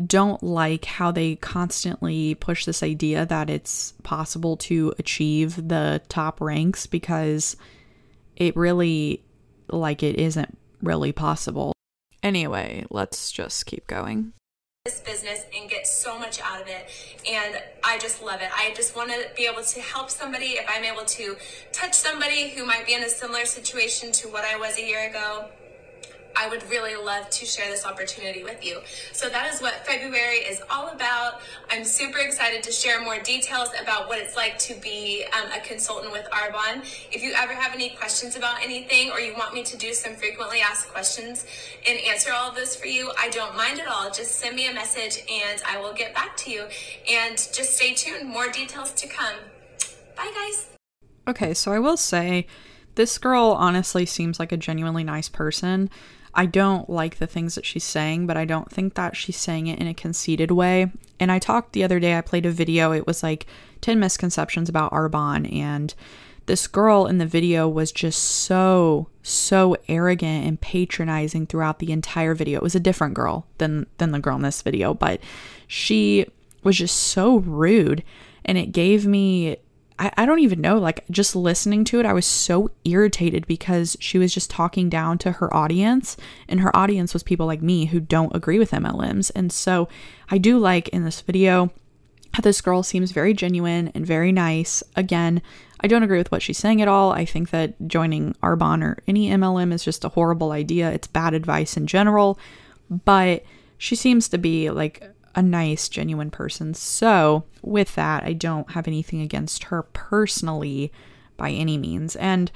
don't 0.05 0.41
like 0.41 0.85
how 0.85 1.11
they 1.11 1.35
constantly 1.35 2.35
push 2.35 2.65
this 2.65 2.81
idea 2.81 3.25
that 3.25 3.49
it's 3.49 3.93
possible 4.03 4.57
to 4.57 4.93
achieve 4.97 5.67
the 5.67 6.01
top 6.09 6.41
ranks 6.41 6.87
because 6.87 7.55
it 8.35 8.55
really 8.55 9.23
like 9.69 10.03
it 10.03 10.17
isn't 10.17 10.57
really 10.81 11.11
possible. 11.11 11.73
Anyway, 12.23 12.85
let's 12.89 13.31
just 13.31 13.65
keep 13.65 13.87
going. 13.87 14.33
This 14.85 14.99
business 14.99 15.45
and 15.55 15.69
get 15.69 15.85
so 15.85 16.17
much 16.17 16.41
out 16.41 16.59
of 16.59 16.67
it. 16.67 16.89
And 17.29 17.61
I 17.83 17.99
just 17.99 18.23
love 18.23 18.41
it. 18.41 18.49
I 18.51 18.73
just 18.75 18.95
want 18.95 19.11
to 19.11 19.27
be 19.37 19.45
able 19.45 19.61
to 19.61 19.79
help 19.79 20.09
somebody 20.09 20.53
if 20.53 20.65
I'm 20.67 20.83
able 20.83 21.05
to 21.05 21.37
touch 21.71 21.93
somebody 21.93 22.49
who 22.49 22.65
might 22.65 22.87
be 22.87 22.95
in 22.95 23.03
a 23.03 23.09
similar 23.09 23.45
situation 23.45 24.11
to 24.13 24.27
what 24.29 24.43
I 24.43 24.57
was 24.57 24.79
a 24.79 24.81
year 24.83 25.07
ago 25.07 25.49
I 26.35 26.47
would 26.49 26.67
really 26.69 26.95
love 26.95 27.29
to 27.29 27.45
share 27.45 27.69
this 27.69 27.85
opportunity 27.85 28.43
with 28.43 28.65
you. 28.65 28.79
So 29.11 29.29
that 29.29 29.53
is 29.53 29.61
what 29.61 29.85
February 29.85 30.37
is 30.37 30.61
all 30.69 30.89
about. 30.89 31.41
I'm 31.69 31.83
super 31.83 32.19
excited 32.19 32.63
to 32.63 32.71
share 32.71 33.01
more 33.01 33.19
details 33.19 33.69
about 33.81 34.07
what 34.07 34.19
it's 34.19 34.35
like 34.35 34.57
to 34.59 34.73
be 34.75 35.25
um, 35.33 35.51
a 35.51 35.59
consultant 35.59 36.11
with 36.11 36.27
Arbonne. 36.31 36.81
If 37.11 37.23
you 37.23 37.33
ever 37.35 37.53
have 37.53 37.73
any 37.73 37.89
questions 37.89 38.35
about 38.35 38.63
anything 38.63 39.11
or 39.11 39.19
you 39.19 39.33
want 39.33 39.53
me 39.53 39.63
to 39.63 39.77
do 39.77 39.93
some 39.93 40.15
frequently 40.15 40.61
asked 40.61 40.89
questions 40.89 41.45
and 41.87 41.99
answer 42.07 42.31
all 42.33 42.49
of 42.49 42.55
those 42.55 42.75
for 42.75 42.87
you, 42.87 43.11
I 43.19 43.29
don't 43.29 43.55
mind 43.55 43.79
at 43.79 43.87
all. 43.87 44.09
Just 44.11 44.37
send 44.37 44.55
me 44.55 44.67
a 44.67 44.73
message 44.73 45.23
and 45.31 45.61
I 45.67 45.79
will 45.79 45.93
get 45.93 46.13
back 46.13 46.37
to 46.37 46.51
you. 46.51 46.65
And 47.09 47.35
just 47.35 47.75
stay 47.75 47.93
tuned, 47.93 48.27
more 48.27 48.49
details 48.49 48.91
to 48.93 49.07
come. 49.07 49.35
Bye, 50.15 50.31
guys. 50.35 50.67
Okay, 51.27 51.53
so 51.53 51.71
I 51.71 51.79
will 51.79 51.97
say 51.97 52.47
this 52.95 53.17
girl 53.17 53.55
honestly 53.57 54.05
seems 54.05 54.39
like 54.39 54.51
a 54.51 54.57
genuinely 54.57 55.03
nice 55.03 55.29
person. 55.29 55.89
I 56.33 56.45
don't 56.45 56.89
like 56.89 57.17
the 57.17 57.27
things 57.27 57.55
that 57.55 57.65
she's 57.65 57.83
saying, 57.83 58.27
but 58.27 58.37
I 58.37 58.45
don't 58.45 58.71
think 58.71 58.93
that 58.93 59.15
she's 59.15 59.37
saying 59.37 59.67
it 59.67 59.79
in 59.79 59.87
a 59.87 59.93
conceited 59.93 60.51
way. 60.51 60.91
And 61.19 61.31
I 61.31 61.39
talked 61.39 61.73
the 61.73 61.83
other 61.83 61.99
day, 61.99 62.17
I 62.17 62.21
played 62.21 62.45
a 62.45 62.51
video, 62.51 62.91
it 62.91 63.05
was 63.05 63.21
like 63.21 63.45
10 63.81 63.99
misconceptions 63.99 64.69
about 64.69 64.91
Arbonne, 64.91 65.51
and 65.53 65.93
this 66.45 66.67
girl 66.67 67.05
in 67.05 67.17
the 67.17 67.25
video 67.25 67.67
was 67.67 67.91
just 67.91 68.21
so 68.21 69.07
so 69.23 69.77
arrogant 69.87 70.47
and 70.47 70.59
patronizing 70.59 71.45
throughout 71.45 71.79
the 71.79 71.91
entire 71.91 72.33
video. 72.33 72.57
It 72.57 72.63
was 72.63 72.75
a 72.75 72.79
different 72.79 73.13
girl 73.13 73.45
than 73.59 73.85
than 73.97 74.11
the 74.11 74.19
girl 74.19 74.35
in 74.37 74.41
this 74.41 74.61
video, 74.61 74.93
but 74.93 75.21
she 75.67 76.25
was 76.63 76.77
just 76.77 76.95
so 76.95 77.37
rude 77.37 78.03
and 78.43 78.57
it 78.57 78.71
gave 78.71 79.05
me 79.05 79.57
I, 80.01 80.11
I 80.17 80.25
don't 80.25 80.39
even 80.39 80.59
know, 80.59 80.79
like 80.79 81.05
just 81.11 81.35
listening 81.35 81.85
to 81.85 81.99
it, 81.99 82.05
I 82.05 82.13
was 82.13 82.25
so 82.25 82.71
irritated 82.83 83.45
because 83.45 83.95
she 83.99 84.17
was 84.17 84.33
just 84.33 84.49
talking 84.49 84.89
down 84.89 85.19
to 85.19 85.33
her 85.33 85.53
audience, 85.55 86.17
and 86.49 86.59
her 86.59 86.75
audience 86.75 87.13
was 87.13 87.23
people 87.23 87.45
like 87.45 87.61
me 87.61 87.85
who 87.85 87.99
don't 87.99 88.35
agree 88.35 88.57
with 88.57 88.71
MLMs. 88.71 89.31
And 89.35 89.51
so 89.51 89.87
I 90.29 90.39
do 90.39 90.57
like 90.57 90.89
in 90.89 91.05
this 91.05 91.21
video 91.21 91.71
how 92.33 92.41
this 92.41 92.61
girl 92.61 92.81
seems 92.81 93.11
very 93.11 93.33
genuine 93.33 93.89
and 93.93 94.07
very 94.07 94.31
nice. 94.31 94.81
Again, 94.95 95.41
I 95.81 95.87
don't 95.87 96.03
agree 96.03 96.17
with 96.17 96.31
what 96.31 96.41
she's 96.41 96.57
saying 96.57 96.81
at 96.81 96.87
all. 96.87 97.11
I 97.11 97.25
think 97.25 97.49
that 97.51 97.87
joining 97.87 98.33
Arbonne 98.41 98.83
or 98.83 98.97
any 99.07 99.29
MLM 99.29 99.73
is 99.73 99.83
just 99.83 100.05
a 100.05 100.09
horrible 100.09 100.51
idea. 100.51 100.91
It's 100.91 101.07
bad 101.07 101.33
advice 101.33 101.77
in 101.77 101.87
general, 101.87 102.39
but 102.89 103.43
she 103.77 103.95
seems 103.95 104.29
to 104.29 104.37
be 104.37 104.69
like 104.69 105.03
a 105.35 105.41
nice, 105.41 105.89
genuine 105.89 106.31
person. 106.31 106.73
So, 106.73 107.45
with 107.61 107.95
that, 107.95 108.23
I 108.23 108.33
don't 108.33 108.71
have 108.71 108.87
anything 108.87 109.21
against 109.21 109.65
her 109.65 109.83
personally 109.83 110.91
by 111.37 111.51
any 111.51 111.77
means. 111.77 112.15
And 112.15 112.51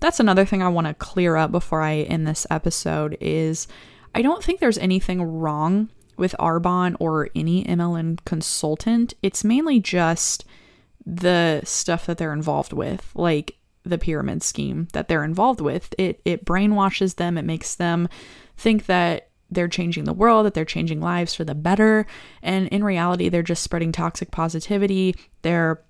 that's 0.00 0.20
another 0.20 0.44
thing 0.44 0.62
I 0.62 0.68
want 0.68 0.86
to 0.86 0.94
clear 0.94 1.36
up 1.36 1.50
before 1.50 1.82
I 1.82 1.96
end 1.96 2.26
this 2.26 2.46
episode 2.50 3.16
is 3.20 3.66
I 4.14 4.22
don't 4.22 4.42
think 4.42 4.60
there's 4.60 4.78
anything 4.78 5.22
wrong 5.22 5.88
with 6.16 6.34
Arbonne 6.38 6.96
or 6.98 7.28
any 7.34 7.64
MLM 7.64 8.18
consultant. 8.24 9.14
It's 9.22 9.44
mainly 9.44 9.80
just 9.80 10.44
the 11.04 11.60
stuff 11.64 12.06
that 12.06 12.18
they're 12.18 12.32
involved 12.32 12.72
with, 12.72 13.10
like 13.14 13.56
the 13.84 13.98
pyramid 13.98 14.42
scheme 14.42 14.88
that 14.92 15.08
they're 15.08 15.24
involved 15.24 15.60
with. 15.60 15.94
It 15.98 16.20
it 16.24 16.44
brainwashes 16.44 17.16
them, 17.16 17.38
it 17.38 17.44
makes 17.44 17.74
them 17.74 18.08
think 18.56 18.86
that 18.86 19.25
they're 19.50 19.68
changing 19.68 20.04
the 20.04 20.12
world, 20.12 20.46
that 20.46 20.54
they're 20.54 20.64
changing 20.64 21.00
lives 21.00 21.34
for 21.34 21.44
the 21.44 21.54
better. 21.54 22.06
And 22.42 22.68
in 22.68 22.82
reality, 22.84 23.28
they're 23.28 23.42
just 23.42 23.62
spreading 23.62 23.92
toxic 23.92 24.30
positivity. 24.30 25.14
They're 25.42 25.82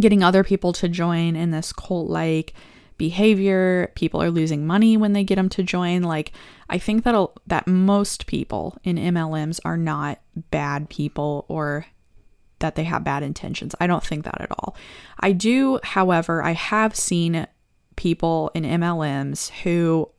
getting 0.00 0.22
other 0.22 0.42
people 0.42 0.72
to 0.74 0.88
join 0.88 1.36
in 1.36 1.50
this 1.50 1.72
cult 1.72 2.08
like 2.08 2.54
behavior. 2.96 3.92
People 3.94 4.22
are 4.22 4.30
losing 4.30 4.66
money 4.66 4.96
when 4.96 5.12
they 5.12 5.24
get 5.24 5.36
them 5.36 5.48
to 5.50 5.62
join. 5.62 6.02
Like, 6.02 6.32
I 6.68 6.78
think 6.78 7.04
that 7.04 7.28
that 7.46 7.66
most 7.66 8.26
people 8.26 8.78
in 8.84 8.96
MLMs 8.96 9.60
are 9.64 9.76
not 9.76 10.20
bad 10.50 10.88
people 10.88 11.44
or 11.48 11.86
that 12.60 12.76
they 12.76 12.84
have 12.84 13.04
bad 13.04 13.22
intentions. 13.22 13.74
I 13.80 13.86
don't 13.86 14.04
think 14.04 14.24
that 14.24 14.40
at 14.40 14.50
all. 14.50 14.76
I 15.20 15.32
do, 15.32 15.80
however, 15.82 16.42
I 16.42 16.52
have 16.52 16.96
seen 16.96 17.46
people 17.96 18.50
in 18.54 18.64
MLMs 18.64 19.50
who 19.62 20.10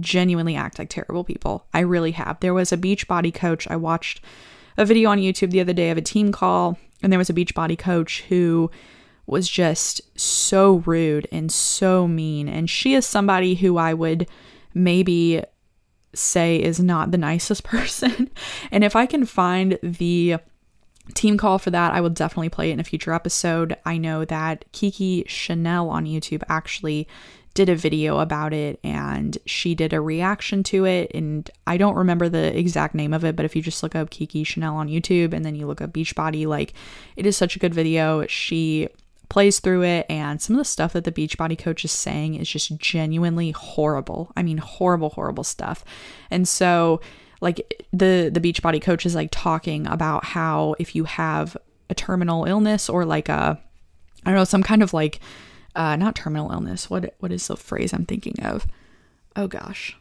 genuinely 0.00 0.56
act 0.56 0.78
like 0.78 0.88
terrible 0.88 1.24
people. 1.24 1.66
I 1.72 1.80
really 1.80 2.12
have. 2.12 2.40
There 2.40 2.54
was 2.54 2.72
a 2.72 2.76
Beachbody 2.76 3.32
coach. 3.32 3.68
I 3.68 3.76
watched 3.76 4.20
a 4.76 4.84
video 4.84 5.10
on 5.10 5.18
YouTube 5.18 5.50
the 5.50 5.60
other 5.60 5.72
day 5.72 5.90
of 5.90 5.98
a 5.98 6.02
team 6.02 6.32
call, 6.32 6.78
and 7.02 7.12
there 7.12 7.18
was 7.18 7.30
a 7.30 7.34
Beachbody 7.34 7.78
coach 7.78 8.22
who 8.28 8.70
was 9.26 9.48
just 9.48 10.00
so 10.18 10.82
rude 10.86 11.28
and 11.32 11.50
so 11.50 12.06
mean. 12.06 12.48
And 12.48 12.70
she 12.70 12.94
is 12.94 13.04
somebody 13.04 13.56
who 13.56 13.76
I 13.76 13.94
would 13.94 14.28
maybe 14.74 15.42
say 16.14 16.62
is 16.62 16.80
not 16.80 17.10
the 17.10 17.18
nicest 17.18 17.64
person. 17.64 18.30
and 18.70 18.84
if 18.84 18.96
I 18.96 19.06
can 19.06 19.24
find 19.24 19.78
the 19.82 20.36
team 21.14 21.38
call 21.38 21.58
for 21.58 21.70
that, 21.70 21.92
I 21.92 22.00
will 22.00 22.10
definitely 22.10 22.48
play 22.48 22.70
it 22.70 22.74
in 22.74 22.80
a 22.80 22.84
future 22.84 23.12
episode. 23.12 23.76
I 23.84 23.96
know 23.96 24.24
that 24.24 24.64
Kiki 24.72 25.24
Chanel 25.26 25.88
on 25.88 26.04
YouTube 26.04 26.42
actually 26.48 27.06
did 27.56 27.68
a 27.70 27.74
video 27.74 28.18
about 28.18 28.52
it 28.52 28.78
and 28.84 29.38
she 29.46 29.74
did 29.74 29.92
a 29.94 30.00
reaction 30.00 30.62
to 30.62 30.84
it. 30.84 31.10
And 31.14 31.50
I 31.66 31.78
don't 31.78 31.96
remember 31.96 32.28
the 32.28 32.56
exact 32.56 32.94
name 32.94 33.14
of 33.14 33.24
it, 33.24 33.34
but 33.34 33.46
if 33.46 33.56
you 33.56 33.62
just 33.62 33.82
look 33.82 33.96
up 33.96 34.10
Kiki 34.10 34.44
Chanel 34.44 34.76
on 34.76 34.88
YouTube 34.88 35.32
and 35.32 35.44
then 35.44 35.54
you 35.54 35.66
look 35.66 35.80
up 35.80 35.90
Beachbody, 35.90 36.46
like 36.46 36.74
it 37.16 37.24
is 37.24 37.36
such 37.36 37.56
a 37.56 37.58
good 37.58 37.74
video. 37.74 38.26
She 38.26 38.88
plays 39.30 39.58
through 39.58 39.82
it 39.82 40.06
and 40.08 40.40
some 40.40 40.54
of 40.54 40.58
the 40.58 40.64
stuff 40.64 40.92
that 40.92 41.04
the 41.04 41.10
Beachbody 41.10 41.58
coach 41.58 41.84
is 41.84 41.90
saying 41.90 42.34
is 42.34 42.48
just 42.48 42.76
genuinely 42.76 43.52
horrible. 43.52 44.30
I 44.36 44.42
mean, 44.42 44.58
horrible, 44.58 45.10
horrible 45.10 45.42
stuff. 45.42 45.82
And 46.30 46.46
so 46.46 47.00
like 47.40 47.82
the 47.92 48.30
the 48.32 48.40
Beachbody 48.40 48.82
coach 48.82 49.06
is 49.06 49.14
like 49.14 49.30
talking 49.32 49.86
about 49.86 50.24
how 50.24 50.74
if 50.78 50.94
you 50.94 51.04
have 51.04 51.56
a 51.88 51.94
terminal 51.94 52.44
illness 52.44 52.88
or 52.90 53.06
like 53.06 53.30
a 53.30 53.58
I 54.24 54.30
don't 54.30 54.36
know, 54.36 54.44
some 54.44 54.62
kind 54.62 54.82
of 54.82 54.92
like 54.92 55.20
uh, 55.76 55.94
not 55.94 56.16
terminal 56.16 56.50
illness. 56.50 56.90
What 56.90 57.14
what 57.20 57.30
is 57.30 57.46
the 57.46 57.56
phrase 57.56 57.92
I'm 57.92 58.06
thinking 58.06 58.42
of? 58.42 58.66
Oh 59.36 59.46
gosh, 59.46 59.96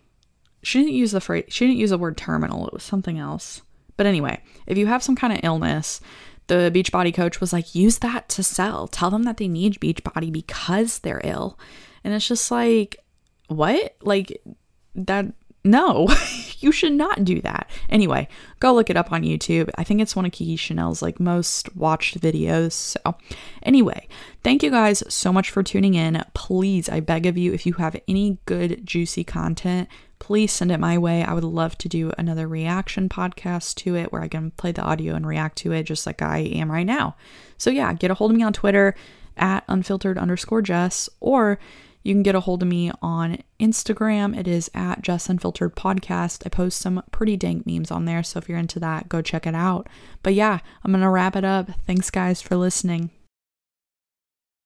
she 0.63 0.79
didn't 0.79 0.95
use 0.95 1.11
the 1.11 1.21
phrase. 1.21 1.45
She 1.49 1.67
didn't 1.67 1.79
use 1.79 1.91
the 1.91 1.97
word 1.97 2.17
terminal. 2.17 2.65
It 2.67 2.73
was 2.73 2.83
something 2.83 3.19
else. 3.19 3.61
But 3.97 4.07
anyway, 4.07 4.41
if 4.65 4.77
you 4.77 4.87
have 4.87 5.03
some 5.03 5.15
kind 5.15 5.33
of 5.33 5.39
illness, 5.43 6.01
the 6.47 6.71
Beachbody 6.73 7.13
coach 7.13 7.39
was 7.39 7.53
like, 7.53 7.75
use 7.75 7.99
that 7.99 8.29
to 8.29 8.43
sell. 8.43 8.87
Tell 8.87 9.09
them 9.09 9.23
that 9.23 9.37
they 9.37 9.47
need 9.47 9.79
Beachbody 9.79 10.31
because 10.31 10.99
they're 10.99 11.21
ill. 11.23 11.59
And 12.03 12.13
it's 12.13 12.27
just 12.27 12.51
like, 12.51 12.97
what? 13.47 13.95
Like 14.01 14.41
that 14.95 15.27
no, 15.65 16.07
you 16.59 16.71
should 16.71 16.93
not 16.93 17.25
do 17.25 17.41
that. 17.41 17.69
Anyway, 17.89 18.27
go 18.59 18.73
look 18.73 18.89
it 18.89 18.95
up 18.95 19.11
on 19.11 19.23
YouTube. 19.23 19.69
I 19.75 19.83
think 19.83 19.99
it's 19.99 20.15
one 20.15 20.25
of 20.25 20.31
Kiki 20.31 20.55
Chanel's 20.55 21.01
like 21.01 21.19
most 21.19 21.75
watched 21.75 22.21
videos. 22.21 22.71
So, 22.73 23.15
anyway, 23.63 24.07
thank 24.43 24.61
you 24.61 24.69
guys 24.69 25.03
so 25.09 25.33
much 25.33 25.49
for 25.49 25.63
tuning 25.63 25.95
in. 25.95 26.23
Please, 26.33 26.87
I 26.87 26.99
beg 26.99 27.25
of 27.25 27.37
you, 27.37 27.51
if 27.51 27.65
you 27.65 27.73
have 27.73 27.99
any 28.07 28.37
good 28.45 28.85
juicy 28.85 29.23
content, 29.23 29.89
please 30.19 30.51
send 30.53 30.71
it 30.71 30.79
my 30.79 30.97
way. 30.97 31.23
I 31.23 31.33
would 31.33 31.43
love 31.43 31.77
to 31.79 31.89
do 31.89 32.11
another 32.17 32.47
reaction 32.47 33.09
podcast 33.09 33.75
to 33.77 33.95
it 33.95 34.11
where 34.11 34.21
I 34.21 34.27
can 34.27 34.51
play 34.51 34.71
the 34.71 34.83
audio 34.83 35.15
and 35.15 35.25
react 35.25 35.57
to 35.59 35.71
it 35.71 35.83
just 35.83 36.05
like 36.05 36.21
I 36.21 36.37
am 36.39 36.71
right 36.71 36.85
now. 36.85 37.15
So, 37.57 37.71
yeah, 37.71 37.91
get 37.93 38.11
a 38.11 38.13
hold 38.13 38.31
of 38.31 38.37
me 38.37 38.43
on 38.43 38.53
Twitter 38.53 38.95
at 39.37 39.63
unfiltered 39.67 40.17
underscore 40.17 40.61
Jess 40.61 41.09
or 41.19 41.59
you 42.05 42.13
can 42.13 42.21
get 42.21 42.35
a 42.35 42.39
hold 42.39 42.61
of 42.61 42.69
me 42.69 42.91
on 43.01 43.39
Instagram. 43.59 44.37
It 44.37 44.47
is 44.47 44.69
at 44.75 45.01
Jess 45.01 45.27
Unfiltered 45.27 45.75
Podcast. 45.75 46.43
I 46.45 46.49
post 46.49 46.79
some 46.79 47.01
pretty 47.11 47.35
dank 47.35 47.65
memes 47.65 47.89
on 47.89 48.05
there. 48.05 48.21
So 48.21 48.37
if 48.37 48.47
you're 48.47 48.59
into 48.59 48.79
that, 48.79 49.09
go 49.09 49.23
check 49.23 49.47
it 49.47 49.55
out. 49.55 49.89
But 50.21 50.35
yeah, 50.35 50.59
I'm 50.83 50.91
going 50.91 51.01
to 51.01 51.09
wrap 51.09 51.35
it 51.35 51.43
up. 51.43 51.71
Thanks, 51.87 52.11
guys, 52.11 52.43
for 52.43 52.57
listening. 52.57 53.09